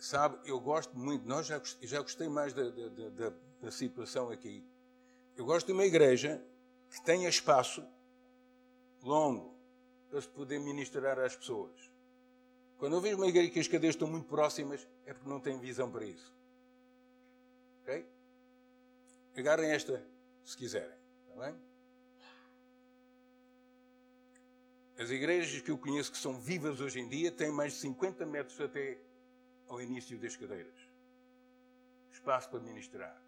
[0.00, 4.64] sabe, eu gosto muito, nós já, já gostei mais da, da, da, da situação aqui.
[5.36, 6.42] Eu gosto de uma igreja
[6.90, 7.84] que tenha espaço
[9.02, 9.54] longo
[10.08, 11.90] para se poder ministrar às pessoas.
[12.78, 15.58] Quando eu vejo uma igreja que as cadeias estão muito próximas, é porque não tem
[15.58, 16.36] visão para isso.
[17.86, 18.04] Ok?
[19.36, 20.04] Agarrem esta
[20.44, 20.96] se quiserem.
[21.28, 21.56] Está bem?
[24.98, 28.26] As igrejas que eu conheço que são vivas hoje em dia têm mais de 50
[28.26, 28.98] metros até
[29.68, 30.74] ao início das cadeiras.
[32.10, 33.22] Espaço para ministrar.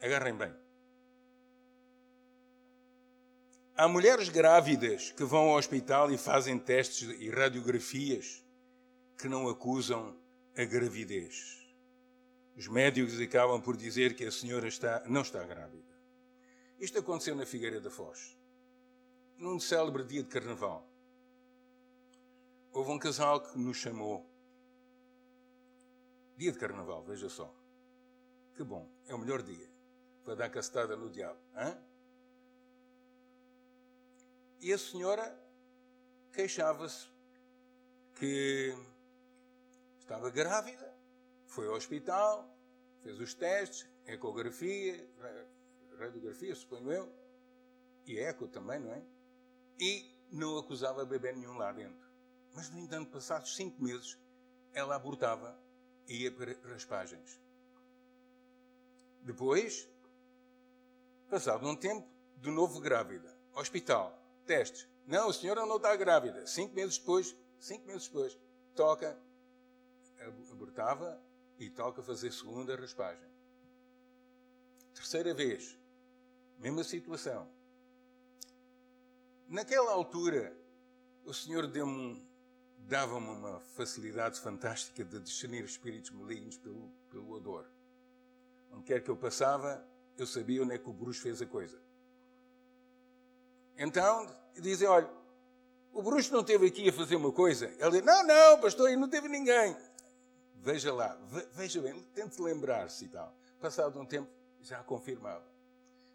[0.00, 0.52] Agarrem bem.
[3.76, 8.44] Há mulheres grávidas que vão ao hospital e fazem testes e radiografias
[9.18, 10.16] que não acusam
[10.56, 11.64] a gravidez.
[12.56, 15.92] Os médicos acabam por dizer que a senhora está, não está grávida.
[16.78, 18.36] Isto aconteceu na Figueira da Foz,
[19.36, 20.88] num célebre dia de carnaval.
[22.72, 24.28] Houve um casal que nos chamou.
[26.36, 27.54] Dia de carnaval, veja só.
[28.56, 29.68] Que bom, é o melhor dia
[30.24, 31.38] para dar castada no diabo.
[31.56, 31.76] Hein?
[34.60, 35.38] E a senhora
[36.32, 37.06] queixava-se
[38.14, 38.74] que
[40.04, 40.94] Estava grávida,
[41.46, 42.46] foi ao hospital,
[43.00, 45.08] fez os testes, ecografia,
[45.98, 47.12] radiografia, suponho eu,
[48.04, 49.02] e eco também, não é?
[49.80, 52.06] E não acusava bebê nenhum lá dentro.
[52.52, 54.18] Mas, no entanto, passados cinco meses,
[54.74, 55.58] ela abortava
[56.06, 57.40] e ia para raspagens.
[59.22, 59.88] Depois,
[61.30, 63.34] passado um tempo, de novo grávida.
[63.54, 64.86] Hospital, testes.
[65.06, 66.46] Não, a senhora não está grávida.
[66.46, 68.38] Cinco meses depois, cinco meses depois,
[68.74, 69.18] toca
[70.50, 71.20] abortava
[71.58, 73.28] e toca fazer segunda raspagem.
[74.94, 75.78] Terceira vez,
[76.58, 77.48] mesma situação.
[79.48, 80.56] Naquela altura,
[81.24, 81.70] o Senhor
[82.78, 87.66] dava-me uma facilidade fantástica de discernir espíritos malignos pelo, pelo odor.
[88.70, 91.80] Onde quer que eu passava, eu sabia onde é que o bruxo fez a coisa.
[93.76, 94.26] Então,
[94.60, 95.10] dizem, olha,
[95.92, 97.66] o bruxo não esteve aqui a fazer uma coisa.
[97.78, 99.76] Ele diz, não, não, pastor, não teve ninguém.
[100.64, 101.14] Veja lá,
[101.52, 103.36] veja bem, tente lembrar-se e tal.
[103.60, 104.30] Passado um tempo,
[104.62, 105.44] já confirmava.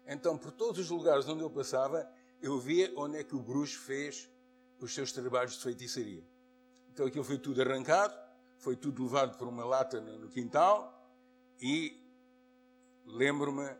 [0.04, 3.78] Então, por todos os lugares onde eu passava, eu via onde é que o bruxo
[3.78, 4.28] fez
[4.80, 6.24] os seus trabalhos de feitiçaria.
[6.92, 8.12] Então, aquilo foi tudo arrancado,
[8.58, 11.00] foi tudo levado por uma lata no quintal
[11.60, 12.04] e
[13.06, 13.72] lembro-me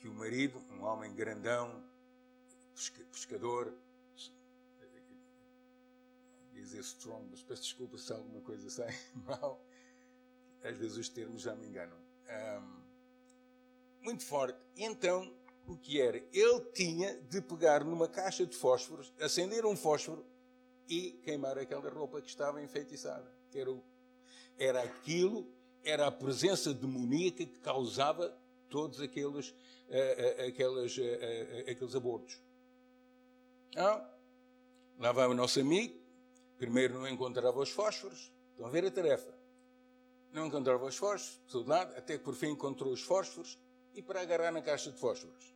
[0.00, 1.80] que o marido, um homem grandão,
[3.12, 3.72] pescador,
[6.52, 8.92] dizer strong, mas peço desculpa se alguma coisa sai
[9.24, 9.64] mal,
[10.62, 11.96] às vezes os termos já me enganam.
[12.28, 12.78] Um,
[14.02, 14.58] muito forte.
[14.76, 15.32] Então,
[15.66, 16.18] o que era?
[16.32, 20.24] Ele tinha de pegar numa caixa de fósforos, acender um fósforo
[20.88, 23.30] e queimar aquela roupa que estava enfeitiçada.
[23.54, 23.82] Era, o,
[24.58, 25.46] era aquilo,
[25.84, 28.34] era a presença demoníaca que causava
[28.68, 32.40] todos aqueles, uh, uh, uh, aqueles abortos.
[33.76, 34.08] Ah,
[34.98, 35.94] lá vai o nosso amigo,
[36.56, 38.32] primeiro não encontrava os fósforos.
[38.50, 39.37] Estão a ver a tarefa
[40.32, 43.58] não encontrava os fósforos, de todo lado, até que por fim encontrou os fósforos
[43.94, 45.54] e para agarrar na caixa de fósforos.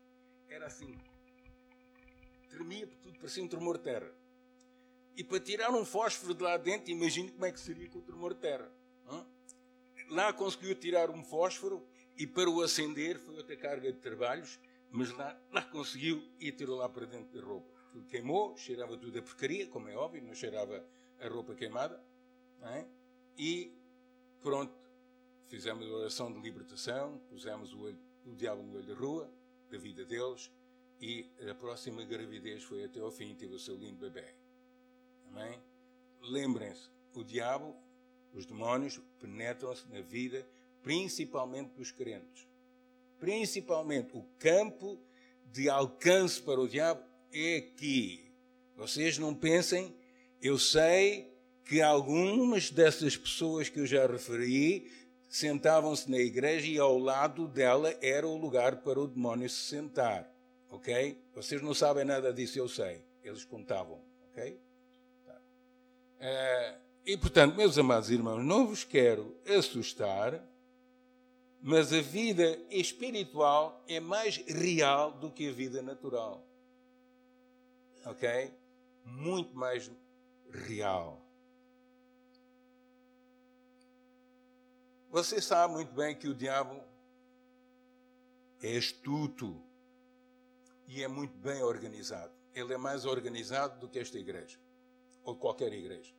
[0.48, 0.98] Era assim.
[2.48, 4.12] Tremia por tudo, parecia um tremor de terra.
[5.16, 8.02] E para tirar um fósforo de lá dentro, imagine como é que seria com o
[8.02, 8.70] tremor de terra.
[10.08, 11.86] Lá conseguiu tirar um fósforo
[12.18, 14.58] e para o acender foi outra carga de trabalhos,
[14.90, 17.72] mas lá, lá conseguiu e tirou lá para dentro da roupa.
[17.92, 20.84] Tudo queimou, cheirava tudo a porcaria, como é óbvio, não cheirava
[21.18, 22.02] a roupa queimada.
[22.62, 22.84] É?
[23.38, 23.74] E
[24.42, 24.74] Pronto,
[25.46, 29.30] fizemos a oração de libertação, pusemos o, olho, o diabo no olho da rua,
[29.70, 30.50] da vida deles,
[31.00, 34.34] e a próxima gravidez foi até ao fim, teve o seu lindo bebê.
[35.28, 35.60] Amém?
[36.20, 37.76] Lembrem-se, o diabo,
[38.34, 40.46] os demónios, penetram-se na vida
[40.82, 42.46] principalmente dos crentes.
[43.18, 44.98] Principalmente o campo
[45.52, 48.32] de alcance para o diabo é aqui.
[48.76, 49.94] Vocês não pensem,
[50.40, 51.31] eu sei
[51.64, 54.90] que algumas dessas pessoas que eu já referi
[55.28, 60.30] sentavam-se na igreja e ao lado dela era o lugar para o demónio se sentar.
[60.68, 61.18] Ok?
[61.34, 63.02] Vocês não sabem nada disso, eu sei.
[63.22, 64.00] Eles contavam.
[64.30, 64.58] Ok?
[65.24, 65.40] Tá.
[66.20, 70.42] Uh, e portanto, meus amados irmãos, não vos quero assustar,
[71.60, 76.44] mas a vida espiritual é mais real do que a vida natural.
[78.04, 78.52] Ok?
[79.04, 79.90] Muito mais
[80.50, 81.21] real.
[85.12, 86.82] Você sabe muito bem que o diabo
[88.62, 89.62] é astuto
[90.88, 92.32] e é muito bem organizado.
[92.54, 94.58] Ele é mais organizado do que esta igreja,
[95.22, 96.14] ou qualquer igreja.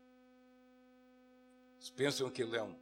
[1.80, 2.76] Se pensam que ele é um.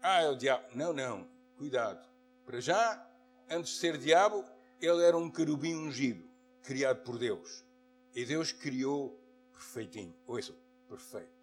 [0.00, 0.64] Ah, é o diabo.
[0.74, 1.28] Não, não.
[1.58, 2.08] Cuidado.
[2.46, 3.06] Para já,
[3.50, 4.42] antes de ser diabo,
[4.80, 6.26] ele era um querubim ungido,
[6.62, 7.62] criado por Deus.
[8.14, 9.20] E Deus criou
[9.52, 10.16] perfeitinho.
[10.26, 10.56] Ouçam,
[10.88, 11.39] perfeito.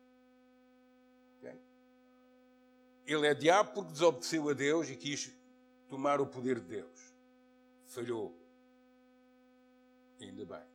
[3.08, 5.34] Ele é diabo porque desobedeceu a Deus e quis
[5.88, 7.14] tomar o poder de Deus.
[7.86, 8.38] Falhou.
[10.20, 10.68] Ainda bem.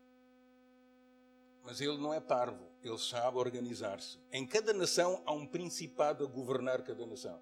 [1.63, 4.19] Mas ele não é parvo, ele sabe organizar-se.
[4.33, 7.39] Em cada nação há um principado a governar cada nação.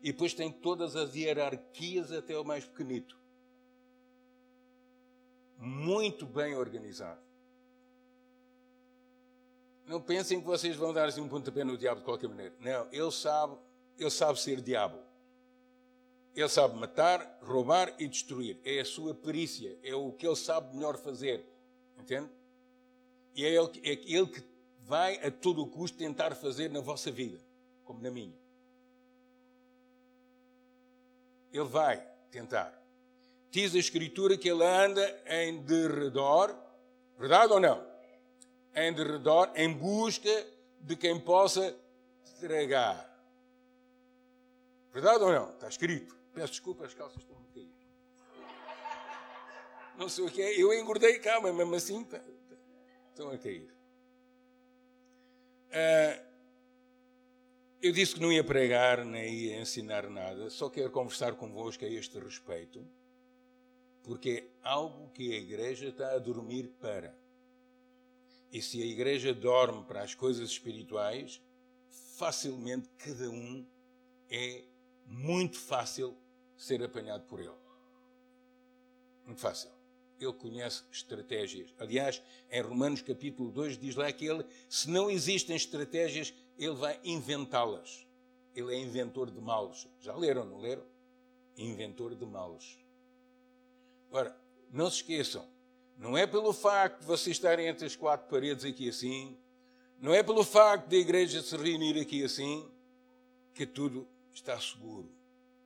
[0.00, 3.18] E depois tem todas as hierarquias até o mais pequenito.
[5.58, 7.27] Muito bem organizado.
[9.88, 12.54] Não pensem que vocês vão dar assim um pontapé no diabo de qualquer maneira.
[12.60, 13.56] Não, ele sabe,
[13.98, 14.98] ele sabe ser diabo.
[16.36, 18.60] Ele sabe matar, roubar e destruir.
[18.62, 21.42] É a sua perícia, é o que ele sabe melhor fazer.
[21.98, 22.28] Entende?
[23.34, 24.44] E é ele, é ele que
[24.80, 27.40] vai a todo o custo tentar fazer na vossa vida,
[27.82, 28.36] como na minha.
[31.50, 32.78] Ele vai tentar.
[33.50, 36.54] Diz a Escritura que ele anda em derredor,
[37.18, 37.87] verdade ou não?
[38.86, 40.46] Em derredor em busca
[40.80, 41.76] de quem possa
[42.40, 43.08] tragar.
[44.92, 45.50] Verdade ou não?
[45.50, 46.16] Está escrito.
[46.32, 47.72] Peço desculpa, as calças estão a cair.
[49.96, 50.60] Não sei o que é.
[50.60, 52.56] Eu engordei mas mesmo assim tá, tá,
[53.10, 53.68] estão a cair.
[55.68, 56.28] Uh,
[57.82, 61.88] eu disse que não ia pregar nem ia ensinar nada, só quero conversar convosco a
[61.88, 62.86] este respeito,
[64.02, 67.17] porque é algo que a igreja está a dormir para.
[68.50, 71.40] E se a igreja dorme para as coisas espirituais,
[72.16, 73.66] facilmente cada um
[74.30, 74.64] é
[75.06, 76.16] muito fácil
[76.56, 77.54] ser apanhado por ele.
[79.24, 79.70] Muito fácil.
[80.18, 81.72] Ele conhece estratégias.
[81.78, 86.98] Aliás, em Romanos capítulo 2 diz lá que ele, se não existem estratégias, ele vai
[87.04, 88.06] inventá-las.
[88.54, 89.86] Ele é inventor de males.
[90.00, 90.84] Já leram, não leram?
[91.56, 92.78] Inventor de males.
[94.10, 94.36] Ora,
[94.72, 95.46] não se esqueçam,
[95.98, 99.36] não é pelo facto de vocês estarem entre as quatro paredes aqui assim,
[99.98, 102.70] não é pelo facto da igreja se reunir aqui assim,
[103.52, 105.10] que tudo está seguro.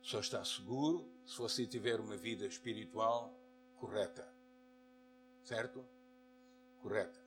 [0.01, 3.39] Só está seguro se você tiver uma vida espiritual
[3.75, 4.27] correta.
[5.43, 5.85] Certo?
[6.81, 7.21] Correta.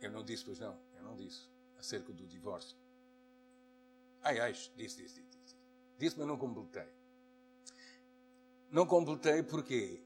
[0.00, 2.76] Eu não disse, pois não, eu não disse, acerca do divórcio.
[4.22, 5.20] Ai, ai, disse, disse.
[5.20, 5.56] Disse,
[5.98, 6.97] disse mas não completei.
[8.70, 9.98] Não completei porquê?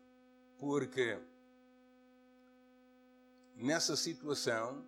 [0.56, 1.18] Porque
[3.56, 4.84] nessa situação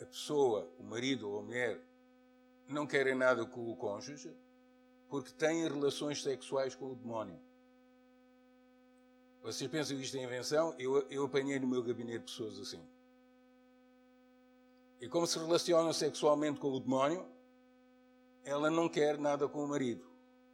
[0.00, 1.80] a pessoa, o marido ou a mulher,
[2.68, 4.36] não querem nada com o cônjuge
[5.08, 7.38] porque têm relações sexuais com o demónio.
[9.42, 10.74] Vocês pensam que isto é invenção?
[10.78, 12.82] Eu, eu apanhei no meu gabinete pessoas assim.
[15.00, 17.24] E como se relacionam sexualmente com o demónio,
[18.44, 20.04] ela não quer nada com o marido,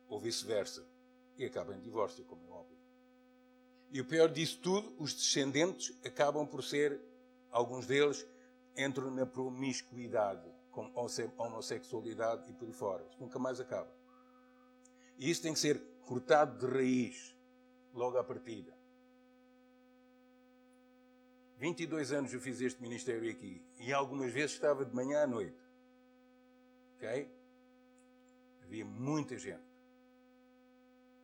[0.07, 0.94] ou vice-versa
[1.37, 2.78] e acaba em divórcio, como é óbvio.
[3.91, 7.01] E o pior disso tudo, os descendentes acabam por ser,
[7.51, 8.26] alguns deles,
[8.76, 10.91] entram na promiscuidade, com
[11.39, 13.07] homossexualidade e por aí fora.
[13.09, 13.91] Isso nunca mais acaba.
[15.16, 17.37] E isso tem que ser cortado de raiz,
[17.93, 18.74] logo à partida.
[21.59, 25.57] 22 anos eu fiz este ministério aqui e algumas vezes estava de manhã à noite.
[26.97, 27.30] Ok?
[28.64, 29.74] Havia muita gente.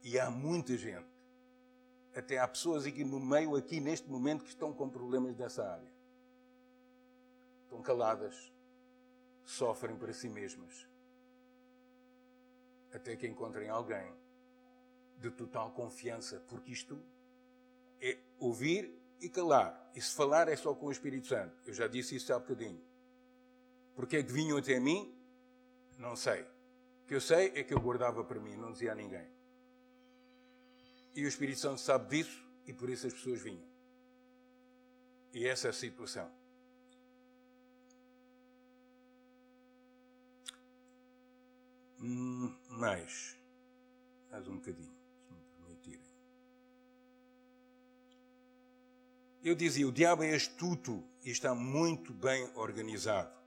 [0.03, 1.09] E há muita gente.
[2.15, 5.91] Até há pessoas aqui no meio, aqui neste momento, que estão com problemas dessa área.
[7.65, 8.53] Estão caladas,
[9.45, 10.89] sofrem para si mesmas.
[12.93, 14.13] Até que encontrem alguém
[15.19, 17.01] de total confiança, porque isto
[18.01, 19.91] é ouvir e calar.
[19.95, 21.55] E se falar é só com o Espírito Santo.
[21.67, 22.81] Eu já disse isso há bocadinho.
[23.95, 25.15] Porque é que vinham até mim?
[25.99, 26.43] Não sei.
[26.43, 29.40] O que eu sei é que eu guardava para mim, não dizia a ninguém.
[31.15, 33.65] E o Espírito Santo sabe disso e por isso as pessoas vinham.
[35.33, 36.31] E essa é a situação.
[42.01, 43.37] Hum, mais.
[44.31, 44.95] Mais um bocadinho,
[45.27, 46.01] se me permitirem.
[49.43, 53.39] Eu dizia: o diabo é astuto e está muito bem organizado.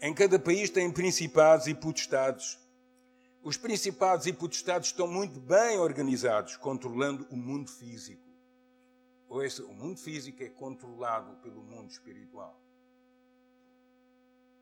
[0.00, 2.58] Em cada país tem principados e potestades.
[3.48, 8.28] Os principados e potestades estão muito bem organizados, controlando o mundo físico.
[9.26, 12.62] Ou esse, o mundo físico é controlado pelo mundo espiritual.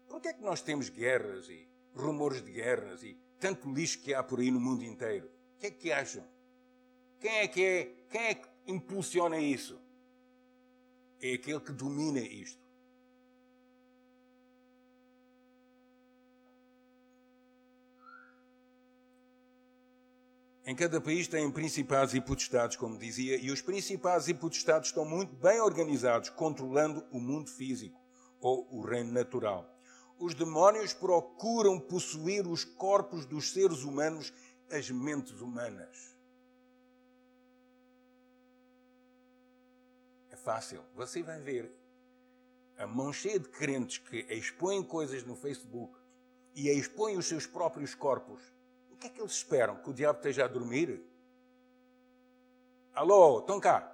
[0.09, 4.15] Por que é que nós temos guerras e rumores de guerras e tanto lixo que
[4.15, 5.29] há por aí no mundo inteiro?
[5.57, 6.25] O que é que acham?
[7.19, 7.85] Quem é que é?
[8.09, 9.81] Quem é que impulsiona isso?
[11.21, 12.65] É aquele que domina isto.
[20.69, 25.05] Em cada país tem principados e potestades, como dizia, e os principados e potestades estão
[25.05, 27.97] muito bem organizados, controlando o mundo físico
[28.41, 29.73] ou o reino natural.
[30.19, 34.33] Os demónios procuram possuir os corpos dos seres humanos,
[34.69, 36.17] as mentes humanas.
[40.31, 40.83] É fácil.
[40.97, 41.71] Você vai ver
[42.77, 45.97] a mão cheia de crentes que expõem coisas no Facebook
[46.57, 48.56] e expõem os seus próprios corpos
[48.97, 49.77] o que é que eles esperam?
[49.77, 51.03] Que o diabo esteja a dormir?
[52.95, 53.93] Alô, estão cá?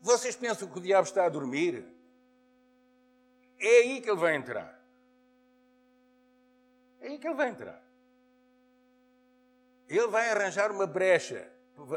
[0.00, 1.84] Vocês pensam que o diabo está a dormir?
[3.58, 4.80] É aí que ele vai entrar.
[7.00, 7.82] É aí que ele vai entrar.
[9.88, 11.50] Ele vai arranjar uma brecha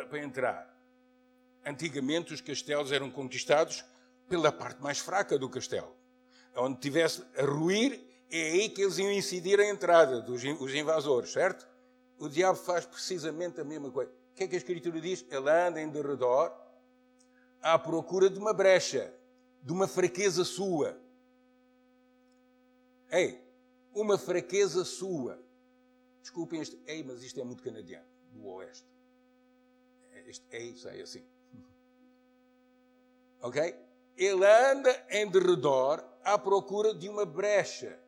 [0.10, 0.68] para entrar.
[1.64, 3.86] Antigamente os castelos eram conquistados
[4.28, 5.96] pela parte mais fraca do castelo.
[6.56, 11.32] Onde tivesse a ruir é aí que eles iam incidir a entrada dos os invasores,
[11.32, 11.68] certo?
[12.18, 14.12] O diabo faz precisamente a mesma coisa.
[14.32, 15.26] O que é que a Escritura diz?
[15.30, 16.54] Ele anda em derredor
[17.62, 19.14] à procura de uma brecha,
[19.62, 20.98] de uma fraqueza sua.
[23.12, 23.44] Ei,
[23.94, 25.38] uma fraqueza sua.
[26.22, 28.88] Desculpem este ei, mas isto é muito canadiano, do oeste.
[30.26, 31.26] Este ei sai assim.
[33.42, 33.76] Ok?
[34.16, 38.00] Ele anda em derredor à procura de uma brecha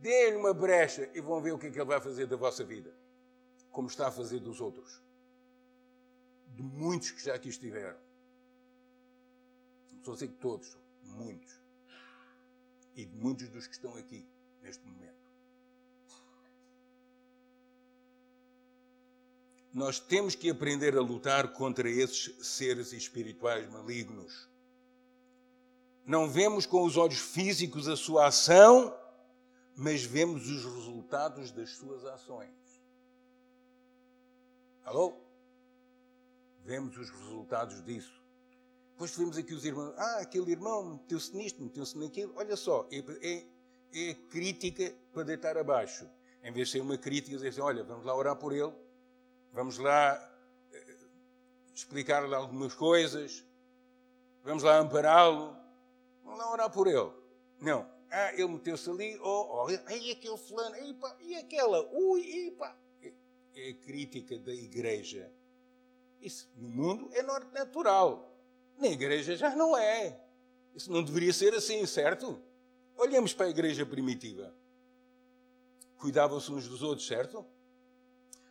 [0.00, 2.64] Dê-lhe uma brecha e vão ver o que é que ele vai fazer da vossa
[2.64, 2.92] vida.
[3.70, 5.00] Como está a fazer dos outros.
[6.54, 7.98] De muitos que já aqui estiveram.
[9.90, 11.60] Não estou a dizer que todos, muitos.
[12.94, 14.26] E de muitos dos que estão aqui
[14.62, 15.16] neste momento.
[19.72, 24.48] Nós temos que aprender a lutar contra esses seres espirituais malignos.
[26.06, 28.96] Não vemos com os olhos físicos a sua ação
[29.76, 32.50] mas vemos os resultados das suas ações.
[34.84, 35.14] Alô?
[36.64, 38.24] Vemos os resultados disso.
[38.92, 39.92] Depois vemos aqui os irmãos.
[39.98, 42.32] Ah, aquele irmão meteu-se nisto, meteu-se naquilo.
[42.36, 43.46] Olha só, é, é,
[44.10, 46.08] é crítica para deitar abaixo.
[46.42, 48.72] Em vez de ser uma crítica, dizer assim: olha, vamos lá orar por ele,
[49.52, 50.16] vamos lá
[50.72, 50.96] eh,
[51.74, 53.44] explicar-lhe algumas coisas,
[54.42, 55.54] vamos lá ampará-lo,
[56.24, 57.12] vamos lá orar por ele.
[57.60, 57.86] Não,
[58.18, 60.74] ah, ele meteu-se ali, oh, oh, ai, aquele fulano,
[61.20, 62.74] e aquela, ui, epa.
[63.02, 63.12] É,
[63.54, 65.30] é a crítica da igreja.
[66.18, 68.34] Isso no mundo é natural.
[68.78, 70.18] Na igreja já não é.
[70.74, 72.40] Isso não deveria ser assim, certo?
[72.96, 74.50] Olhamos para a igreja primitiva.
[75.98, 77.44] Cuidavam-se uns dos outros, certo?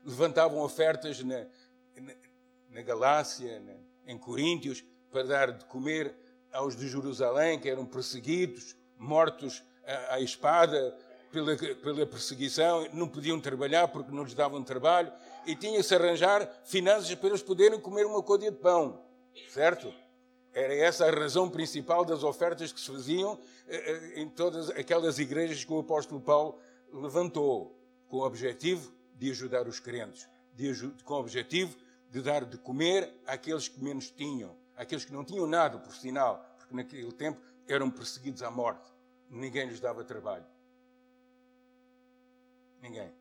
[0.03, 1.47] Levantavam ofertas na,
[1.95, 2.16] na,
[2.70, 3.74] na Galácia, na,
[4.05, 6.16] em Coríntios, para dar de comer
[6.51, 9.63] aos de Jerusalém, que eram perseguidos mortos
[10.09, 10.95] à, espada
[11.31, 15.11] pela, pela perseguição, não podiam trabalhar porque não lhes davam trabalho
[15.45, 19.01] e tinha-se arranjar finanças para eles poderem comer uma côdea de pão,
[19.49, 19.93] certo?
[20.53, 23.37] Era essa a razão principal das ofertas que se faziam
[23.67, 26.57] eh, eh, em todas aquelas igrejas que o apóstolo Paulo
[26.93, 27.77] levantou,
[28.07, 30.73] com o objetivo de ajudar os crentes, de,
[31.03, 31.75] com o objetivo
[32.09, 36.45] de dar de comer àqueles que menos tinham, àqueles que não tinham nada, por sinal,
[36.57, 38.91] porque naquele tempo eram perseguidos à morte.
[39.30, 40.45] Ninguém lhes dava trabalho.
[42.82, 43.13] Ninguém.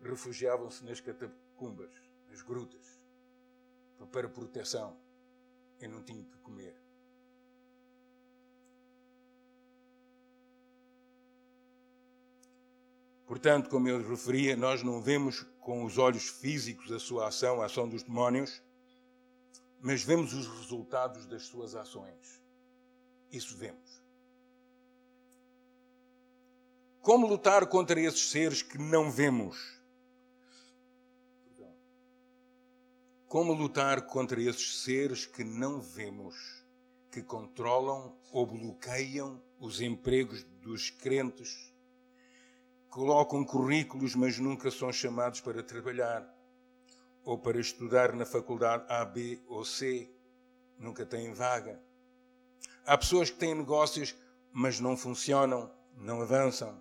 [0.00, 1.90] Refugiavam-se nas catacumbas,
[2.28, 3.00] nas grutas,
[4.12, 4.96] para proteção
[5.80, 6.74] e não tinham que comer.
[13.26, 17.66] Portanto, como eu referia, nós não vemos com os olhos físicos a sua ação, a
[17.66, 18.62] ação dos demónios,
[19.80, 22.40] mas vemos os resultados das suas ações.
[23.30, 24.02] Isso vemos.
[27.00, 29.78] Como lutar contra esses seres que não vemos?
[33.26, 36.34] Como lutar contra esses seres que não vemos,
[37.10, 41.72] que controlam ou bloqueiam os empregos dos crentes,
[42.88, 46.26] colocam currículos, mas nunca são chamados para trabalhar,
[47.24, 50.10] ou para estudar na faculdade A, B ou C,
[50.78, 51.80] nunca têm vaga.
[52.86, 54.14] Há pessoas que têm negócios,
[54.52, 56.80] mas não funcionam, não avançam.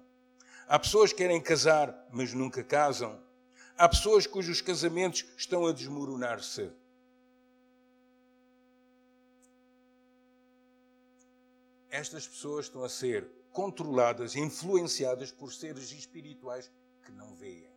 [0.68, 3.22] Há pessoas que querem casar, mas nunca casam.
[3.78, 6.72] Há pessoas cujos casamentos estão a desmoronar-se.
[11.90, 16.72] Estas pessoas estão a ser controladas, influenciadas por seres espirituais
[17.04, 17.77] que não veem.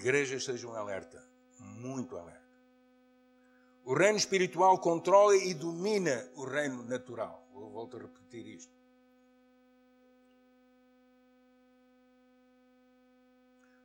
[0.00, 1.22] Igrejas sejam alerta,
[1.58, 2.40] muito alerta.
[3.84, 7.46] O reino espiritual controla e domina o reino natural.
[7.52, 8.72] Vou volto a repetir isto.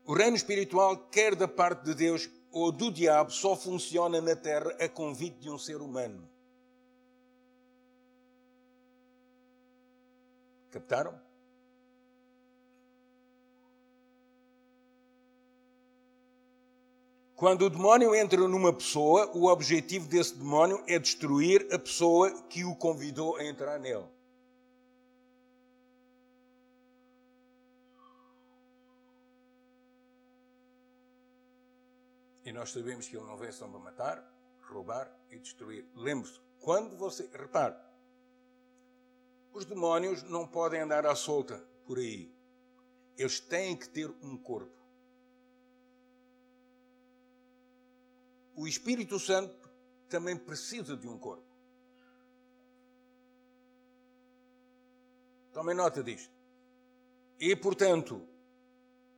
[0.05, 4.72] O reino espiritual, quer da parte de Deus ou do diabo, só funciona na terra
[4.80, 6.30] a convite de um ser humano.
[10.72, 11.25] Captaram?
[17.36, 22.64] Quando o demónio entra numa pessoa, o objetivo desse demónio é destruir a pessoa que
[22.64, 24.06] o convidou a entrar nele.
[32.46, 34.34] E nós sabemos que ele não vem só para matar,
[34.70, 35.86] roubar e destruir.
[35.94, 37.30] Lembre-se, quando você.
[37.34, 37.76] Repare,
[39.52, 42.34] os demónios não podem andar à solta por aí.
[43.18, 44.85] Eles têm que ter um corpo.
[48.56, 49.70] O Espírito Santo
[50.08, 51.43] também precisa de um corpo.
[55.53, 56.34] Tomem nota disto.
[57.39, 58.22] E, portanto,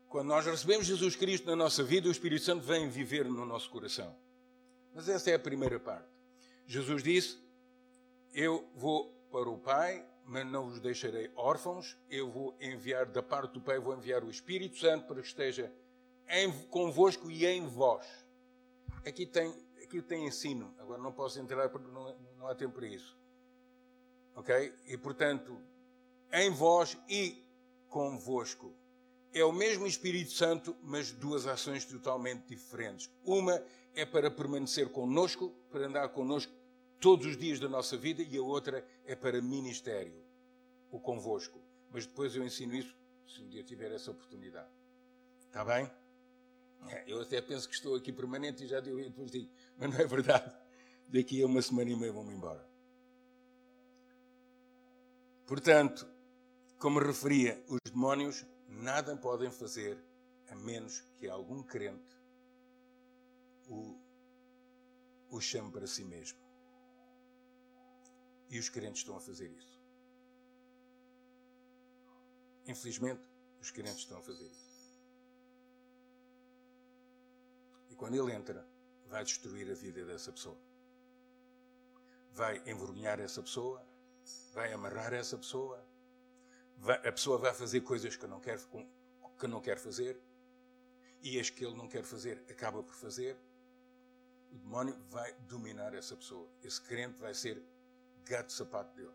[0.08, 3.70] quando nós recebemos Jesus Cristo na nossa vida, o Espírito Santo vem viver no nosso
[3.70, 4.16] coração.
[4.94, 6.08] Mas essa é a primeira parte.
[6.66, 7.38] Jesus disse:
[8.34, 11.98] Eu vou para o Pai, mas não vos deixarei órfãos.
[12.10, 15.72] Eu vou enviar da parte do Pai, vou enviar o Espírito Santo para que esteja
[16.30, 18.06] em, convosco e em vós.
[19.08, 22.88] Aqui tem, aqui tem ensino, agora não posso entrar porque não, não há tempo para
[22.88, 23.18] isso.
[24.36, 24.74] Ok?
[24.86, 25.58] E portanto,
[26.32, 27.42] em vós e
[27.88, 28.74] convosco.
[29.34, 33.10] É o mesmo Espírito Santo, mas duas ações totalmente diferentes.
[33.24, 33.64] Uma
[33.96, 36.52] é para permanecer conosco, para andar conosco
[37.00, 40.22] todos os dias da nossa vida, e a outra é para ministério,
[40.92, 41.62] o convosco.
[41.92, 42.96] Mas depois eu ensino isso,
[43.28, 44.70] se um dia tiver essa oportunidade.
[45.40, 45.90] Está bem?
[46.90, 50.00] É, eu até penso que estou aqui permanente e já digo, depois digo, mas não
[50.00, 50.56] é verdade.
[51.10, 52.66] Daqui a uma semana e meia vou-me embora.
[55.46, 56.08] Portanto,
[56.78, 59.98] como referia, os demónios nada podem fazer
[60.50, 62.16] a menos que algum crente
[63.68, 63.98] o,
[65.30, 66.38] o chame para si mesmo.
[68.50, 69.82] E os crentes estão a fazer isso.
[72.66, 73.22] Infelizmente,
[73.62, 74.67] os crentes estão a fazer isso.
[77.98, 78.66] Quando ele entra,
[79.08, 80.58] vai destruir a vida dessa pessoa.
[82.32, 83.84] Vai envergonhar essa pessoa,
[84.54, 85.84] vai amarrar essa pessoa,
[86.78, 88.60] vai, a pessoa vai fazer coisas que não, quer,
[89.40, 90.22] que não quer fazer,
[91.24, 93.36] e as que ele não quer fazer, acaba por fazer.
[94.52, 96.48] O demónio vai dominar essa pessoa.
[96.64, 97.62] Esse crente vai ser
[98.24, 99.12] gato sapato dele.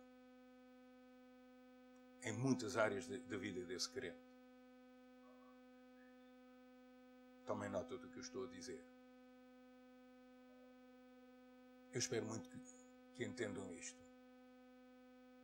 [2.24, 4.31] Em muitas áreas da vida desse crente.
[7.52, 8.82] Tomem nota do que eu estou a dizer.
[11.92, 12.58] Eu espero muito que,
[13.12, 14.00] que entendam isto.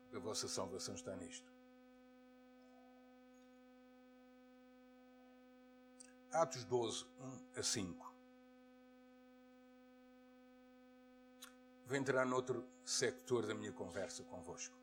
[0.05, 1.53] Porque a vossa salvação está nisto.
[6.31, 7.05] Atos 12,
[7.55, 8.15] 1 a 5.
[11.85, 14.75] Vou entrar noutro sector da minha conversa convosco.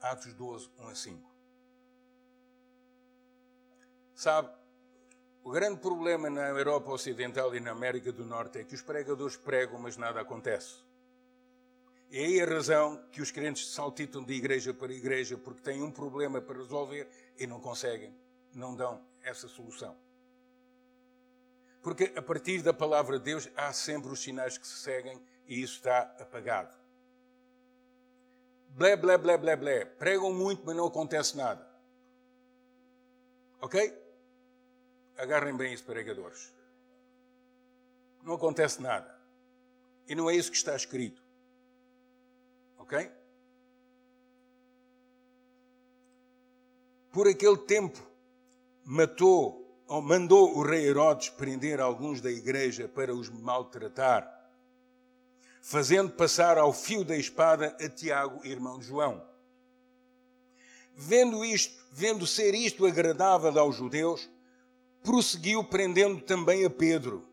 [0.00, 1.30] Atos 12, 1 a 5.
[4.14, 4.50] Sabe,
[5.42, 9.36] o grande problema na Europa Ocidental e na América do Norte é que os pregadores
[9.36, 10.76] pregam, mas nada acontece.
[12.10, 15.90] E aí a razão que os crentes saltitam de igreja para igreja porque têm um
[15.90, 18.14] problema para resolver e não conseguem,
[18.54, 19.96] não dão essa solução.
[21.82, 25.62] Porque a partir da palavra de Deus há sempre os sinais que se seguem e
[25.62, 26.79] isso está apagado
[28.70, 29.84] blé, blé, blé, blé, blé.
[29.84, 31.68] Pregam muito, mas não acontece nada.
[33.60, 33.92] Ok?
[35.16, 36.52] Agarrem bem isso, pregadores.
[38.22, 39.18] Não acontece nada.
[40.08, 41.22] E não é isso que está escrito.
[42.78, 43.10] Ok?
[47.12, 47.98] Por aquele tempo,
[48.84, 54.39] matou ou mandou o rei Herodes prender alguns da igreja para os maltratar,
[55.60, 59.24] fazendo passar ao fio da espada a Tiago, irmão de João.
[60.94, 64.28] Vendo isto, vendo ser isto agradável aos judeus,
[65.02, 67.26] prosseguiu prendendo também a Pedro,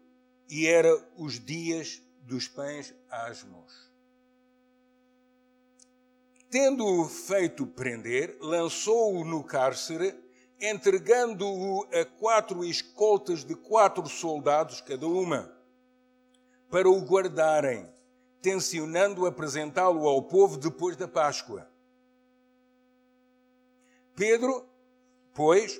[0.49, 3.87] e era os dias dos pães asmos.
[6.49, 10.15] Tendo-o feito prender, lançou-o no cárcere
[10.59, 15.51] entregando-o a quatro escoltas de quatro soldados cada uma,
[16.69, 17.87] para o guardarem,
[18.41, 21.69] tencionando apresentá-lo ao povo depois da Páscoa.
[24.15, 24.67] Pedro,
[25.33, 25.79] pois,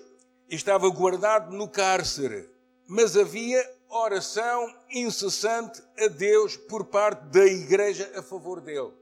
[0.50, 2.50] estava guardado no cárcere,
[2.88, 8.94] mas havia oração incessante a Deus por parte da igreja a favor dele.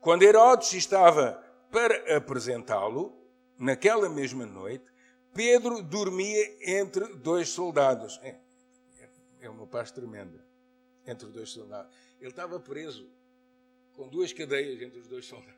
[0.00, 3.12] Quando Herodes estava para apresentá-lo,
[3.58, 4.84] naquela mesma noite,
[5.34, 8.20] Pedro dormia entre dois soldados.
[8.22, 8.36] É,
[9.46, 10.44] é uma paz tremenda.
[11.06, 11.94] Entre dois soldados.
[12.20, 13.08] Ele estava preso
[13.94, 15.56] com duas cadeias entre os dois soldados.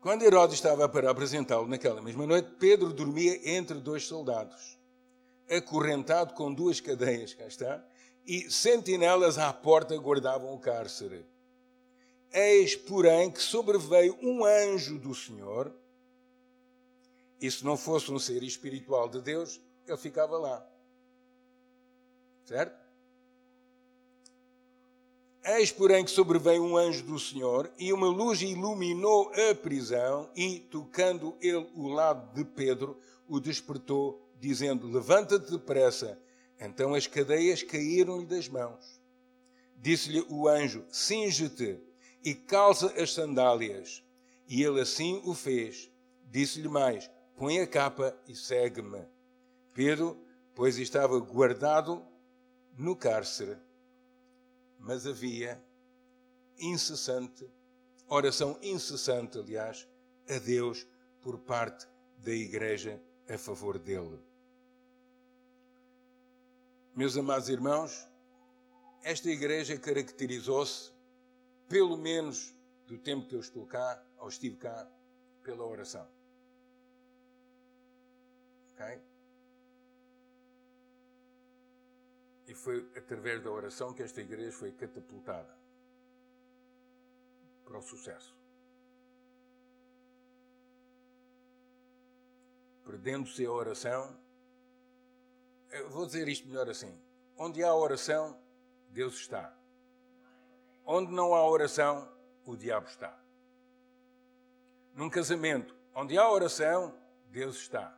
[0.00, 4.78] Quando Herodes estava para apresentá-lo naquela mesma noite, Pedro dormia entre dois soldados,
[5.50, 7.84] acorrentado com duas cadeias, cá está,
[8.24, 11.26] e sentinelas à porta guardavam o cárcere.
[12.32, 15.74] Eis, porém, que sobreveio um anjo do Senhor,
[17.40, 20.66] e se não fosse um ser espiritual de Deus, ele ficava lá.
[22.44, 22.86] Certo?
[25.44, 30.58] Eis, porém, que sobreveio um anjo do Senhor, e uma luz iluminou a prisão, e,
[30.58, 36.18] tocando ele o lado de Pedro, o despertou, dizendo: Levanta-te depressa.
[36.58, 39.00] Então as cadeias caíram-lhe das mãos.
[39.76, 41.78] Disse-lhe o anjo: Singe-te
[42.24, 44.02] e calça as sandálias.
[44.48, 45.90] E ele assim o fez.
[46.24, 49.04] Disse-lhe mais: Põe a capa e segue-me.
[49.76, 50.18] Pedro,
[50.54, 52.02] pois estava guardado
[52.78, 53.58] no cárcere,
[54.78, 55.62] mas havia
[56.58, 57.46] incessante,
[58.08, 59.86] oração incessante, aliás,
[60.30, 60.86] a Deus
[61.20, 62.98] por parte da igreja
[63.28, 64.18] a favor dele.
[66.94, 68.08] Meus amados irmãos,
[69.02, 70.90] esta igreja caracterizou-se
[71.68, 72.56] pelo menos
[72.86, 74.90] do tempo que eu estou cá, ou estive cá,
[75.42, 76.08] pela oração.
[78.72, 79.15] Ok?
[82.46, 85.54] E foi através da oração que esta igreja foi catapultada
[87.64, 88.36] para o sucesso.
[92.84, 94.16] Perdendo-se a oração,
[95.70, 96.96] eu vou dizer isto melhor assim:
[97.36, 98.40] onde há oração,
[98.90, 99.52] Deus está.
[100.84, 102.08] Onde não há oração,
[102.44, 103.18] o diabo está.
[104.94, 107.92] Num casamento, onde há oração, Deus está.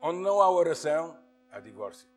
[0.00, 1.18] Onde não há oração,
[1.50, 2.08] há divórcio.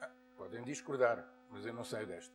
[0.00, 0.10] Ah,
[0.60, 2.34] podem discordar, mas eu não sei desta.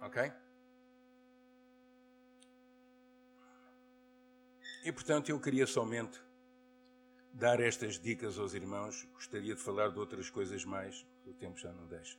[0.00, 0.32] Ok?
[4.84, 6.20] E portanto eu queria somente
[7.34, 9.04] dar estas dicas aos irmãos.
[9.12, 12.18] Gostaria de falar de outras coisas mais, o tempo já não deixa.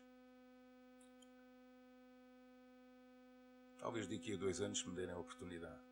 [3.79, 5.90] Talvez daqui a dois anos me derem a oportunidade.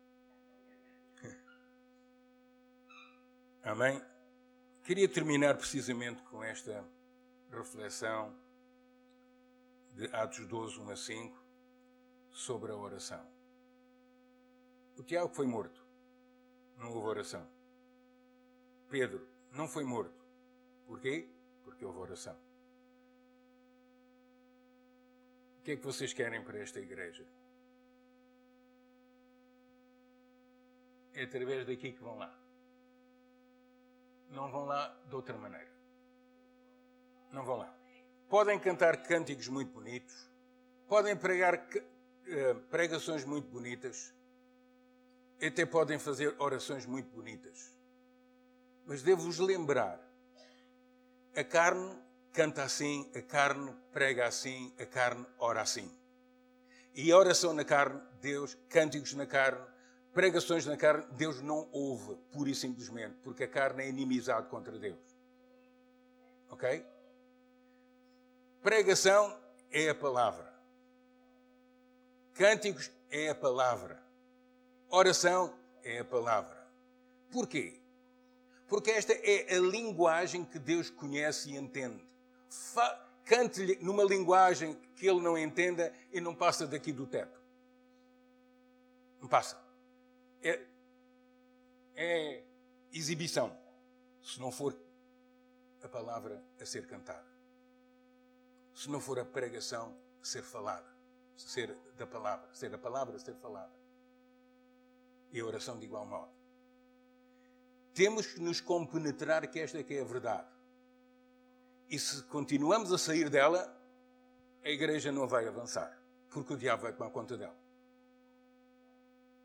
[3.62, 4.02] Amém?
[4.84, 6.84] Queria terminar precisamente com esta
[7.50, 8.34] reflexão
[9.94, 11.44] de Atos 12, 1 a 5,
[12.30, 13.24] sobre a oração.
[14.96, 15.90] O Tiago foi morto
[16.80, 17.46] não houve oração.
[18.88, 20.24] Pedro não foi morto.
[20.86, 21.28] Porquê?
[21.62, 22.36] Porque houve oração.
[25.58, 27.24] O que é que vocês querem para esta igreja?
[31.12, 32.39] É através daqui que vão lá.
[34.30, 35.70] Não vão lá de outra maneira.
[37.32, 37.74] Não vão lá.
[38.28, 40.30] Podem cantar cânticos muito bonitos,
[40.88, 41.66] podem pregar
[42.26, 44.14] eh, pregações muito bonitas,
[45.44, 47.72] até podem fazer orações muito bonitas.
[48.86, 50.00] Mas devo-vos lembrar:
[51.34, 51.96] a carne
[52.32, 55.90] canta assim, a carne prega assim, a carne ora assim.
[56.94, 59.64] E a oração na carne, Deus, cânticos na carne,
[60.12, 64.76] Pregações na carne, Deus não ouve, pura e simplesmente, porque a carne é inimizade contra
[64.78, 64.98] Deus.
[66.50, 66.84] Ok?
[68.60, 69.38] Pregação
[69.70, 70.52] é a palavra.
[72.34, 74.02] Cânticos é a palavra.
[74.88, 75.54] Oração
[75.84, 76.58] é a palavra.
[77.30, 77.80] Porquê?
[78.66, 82.04] Porque esta é a linguagem que Deus conhece e entende.
[83.24, 87.38] Cante-lhe numa linguagem que ele não entenda e não passa daqui do teto.
[89.20, 89.59] Não passa.
[90.42, 90.66] É,
[91.94, 92.44] é
[92.92, 93.56] exibição,
[94.22, 94.76] se não for
[95.82, 97.28] a palavra a ser cantada.
[98.74, 100.86] Se não for a pregação a ser falada,
[101.36, 103.72] ser da palavra, ser a palavra a ser falada.
[105.32, 106.30] E a oração de igual modo.
[107.94, 110.48] Temos que nos compenetrar que esta que é a verdade.
[111.88, 113.76] E se continuamos a sair dela,
[114.64, 115.98] a igreja não vai avançar,
[116.30, 117.56] porque o diabo vai tomar conta dela.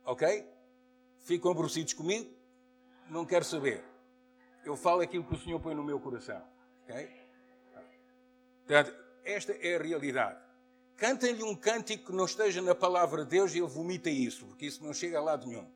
[0.06, 0.48] Ok?
[1.26, 2.32] Ficam aborrecidos comigo?
[3.10, 3.84] Não quero saber.
[4.64, 6.40] Eu falo aquilo que o Senhor põe no meu coração.
[6.84, 7.10] Ok?
[8.60, 10.40] Portanto, esta é a realidade.
[10.96, 14.68] Cantem-lhe um cântico que não esteja na palavra de Deus e ele vomita isso, porque
[14.68, 15.68] isso não chega a lado nenhum.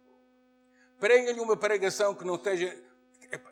[1.00, 2.84] Preguem-lhe uma pregação que não esteja.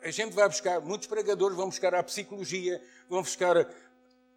[0.00, 3.68] A gente vai buscar, muitos pregadores vão buscar a psicologia, vão buscar.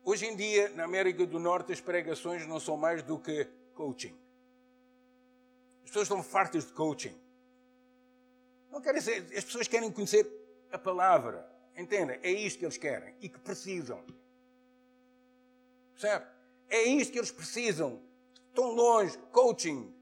[0.04, 4.18] Hoje em dia, na América do Norte, as pregações não são mais do que coaching.
[5.84, 7.16] As pessoas estão fartas de coaching.
[8.72, 10.26] Não querem ser, as pessoas querem conhecer
[10.72, 11.50] a palavra.
[11.78, 12.20] Entendem?
[12.24, 14.04] É isto que eles querem e que precisam.
[15.94, 16.26] Percebe?
[16.70, 18.02] É isto que eles precisam.
[18.48, 19.18] Estão longe.
[19.32, 19.94] Coaching.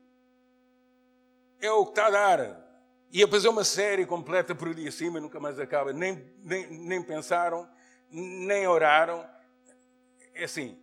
[1.60, 2.70] É o que está a dar.
[3.12, 5.92] E a fazer uma série completa por ali acima, nunca mais acaba.
[5.92, 7.68] Nem, nem, nem pensaram,
[8.12, 9.28] nem oraram.
[10.34, 10.78] É assim.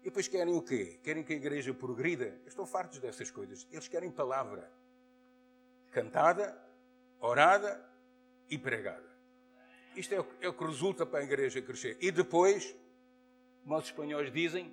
[0.00, 1.00] E depois querem o quê?
[1.02, 2.40] Querem que a igreja progrida?
[2.46, 3.66] Estou fartos dessas coisas.
[3.72, 4.70] Eles querem palavra.
[5.90, 6.56] Cantada,
[7.20, 7.84] orada
[8.48, 9.08] e pregada.
[9.96, 11.96] Isto é o, é o que resulta para a igreja crescer.
[12.00, 12.74] E depois,
[13.62, 14.72] como os espanhóis dizem,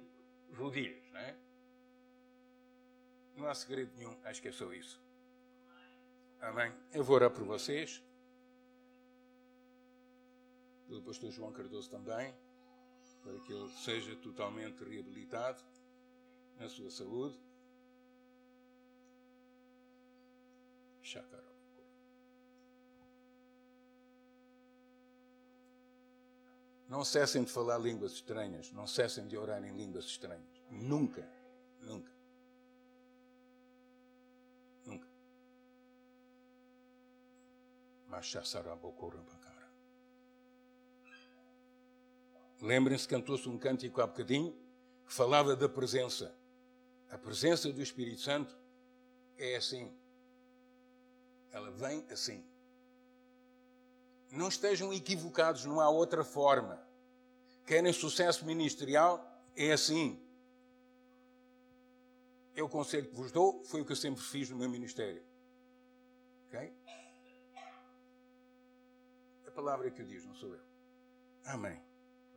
[0.54, 1.36] rodilhas, não é?
[3.36, 5.04] Não há segredo nenhum, acho que é só isso.
[6.40, 6.72] Amém?
[6.94, 8.04] Eu vou orar por vocês.
[10.88, 12.34] Pelo pastor João Cardoso também,
[13.24, 15.62] para que ele seja totalmente reabilitado
[16.60, 17.40] na sua saúde.
[21.02, 21.45] Chácara.
[26.88, 30.62] Não cessem de falar línguas estranhas, não cessem de orar em línguas estranhas.
[30.70, 31.28] Nunca,
[31.82, 32.12] nunca.
[34.86, 35.08] Nunca.
[38.22, 39.72] Já cara.
[42.62, 44.56] Lembrem-se, cantou-se um cântico há bocadinho
[45.06, 46.36] que falava da presença.
[47.10, 48.56] A presença do Espírito Santo
[49.38, 49.92] é assim.
[51.52, 52.44] Ela vem assim.
[54.32, 56.82] Não estejam equivocados, não há outra forma.
[57.66, 59.24] Querem sucesso ministerial?
[59.56, 60.22] É assim.
[62.56, 65.24] Eu o conselho que vos dou foi o que eu sempre fiz no meu ministério.
[66.48, 66.74] Ok?
[69.48, 70.62] A palavra é que o diz, não sou eu.
[71.46, 71.85] Amém.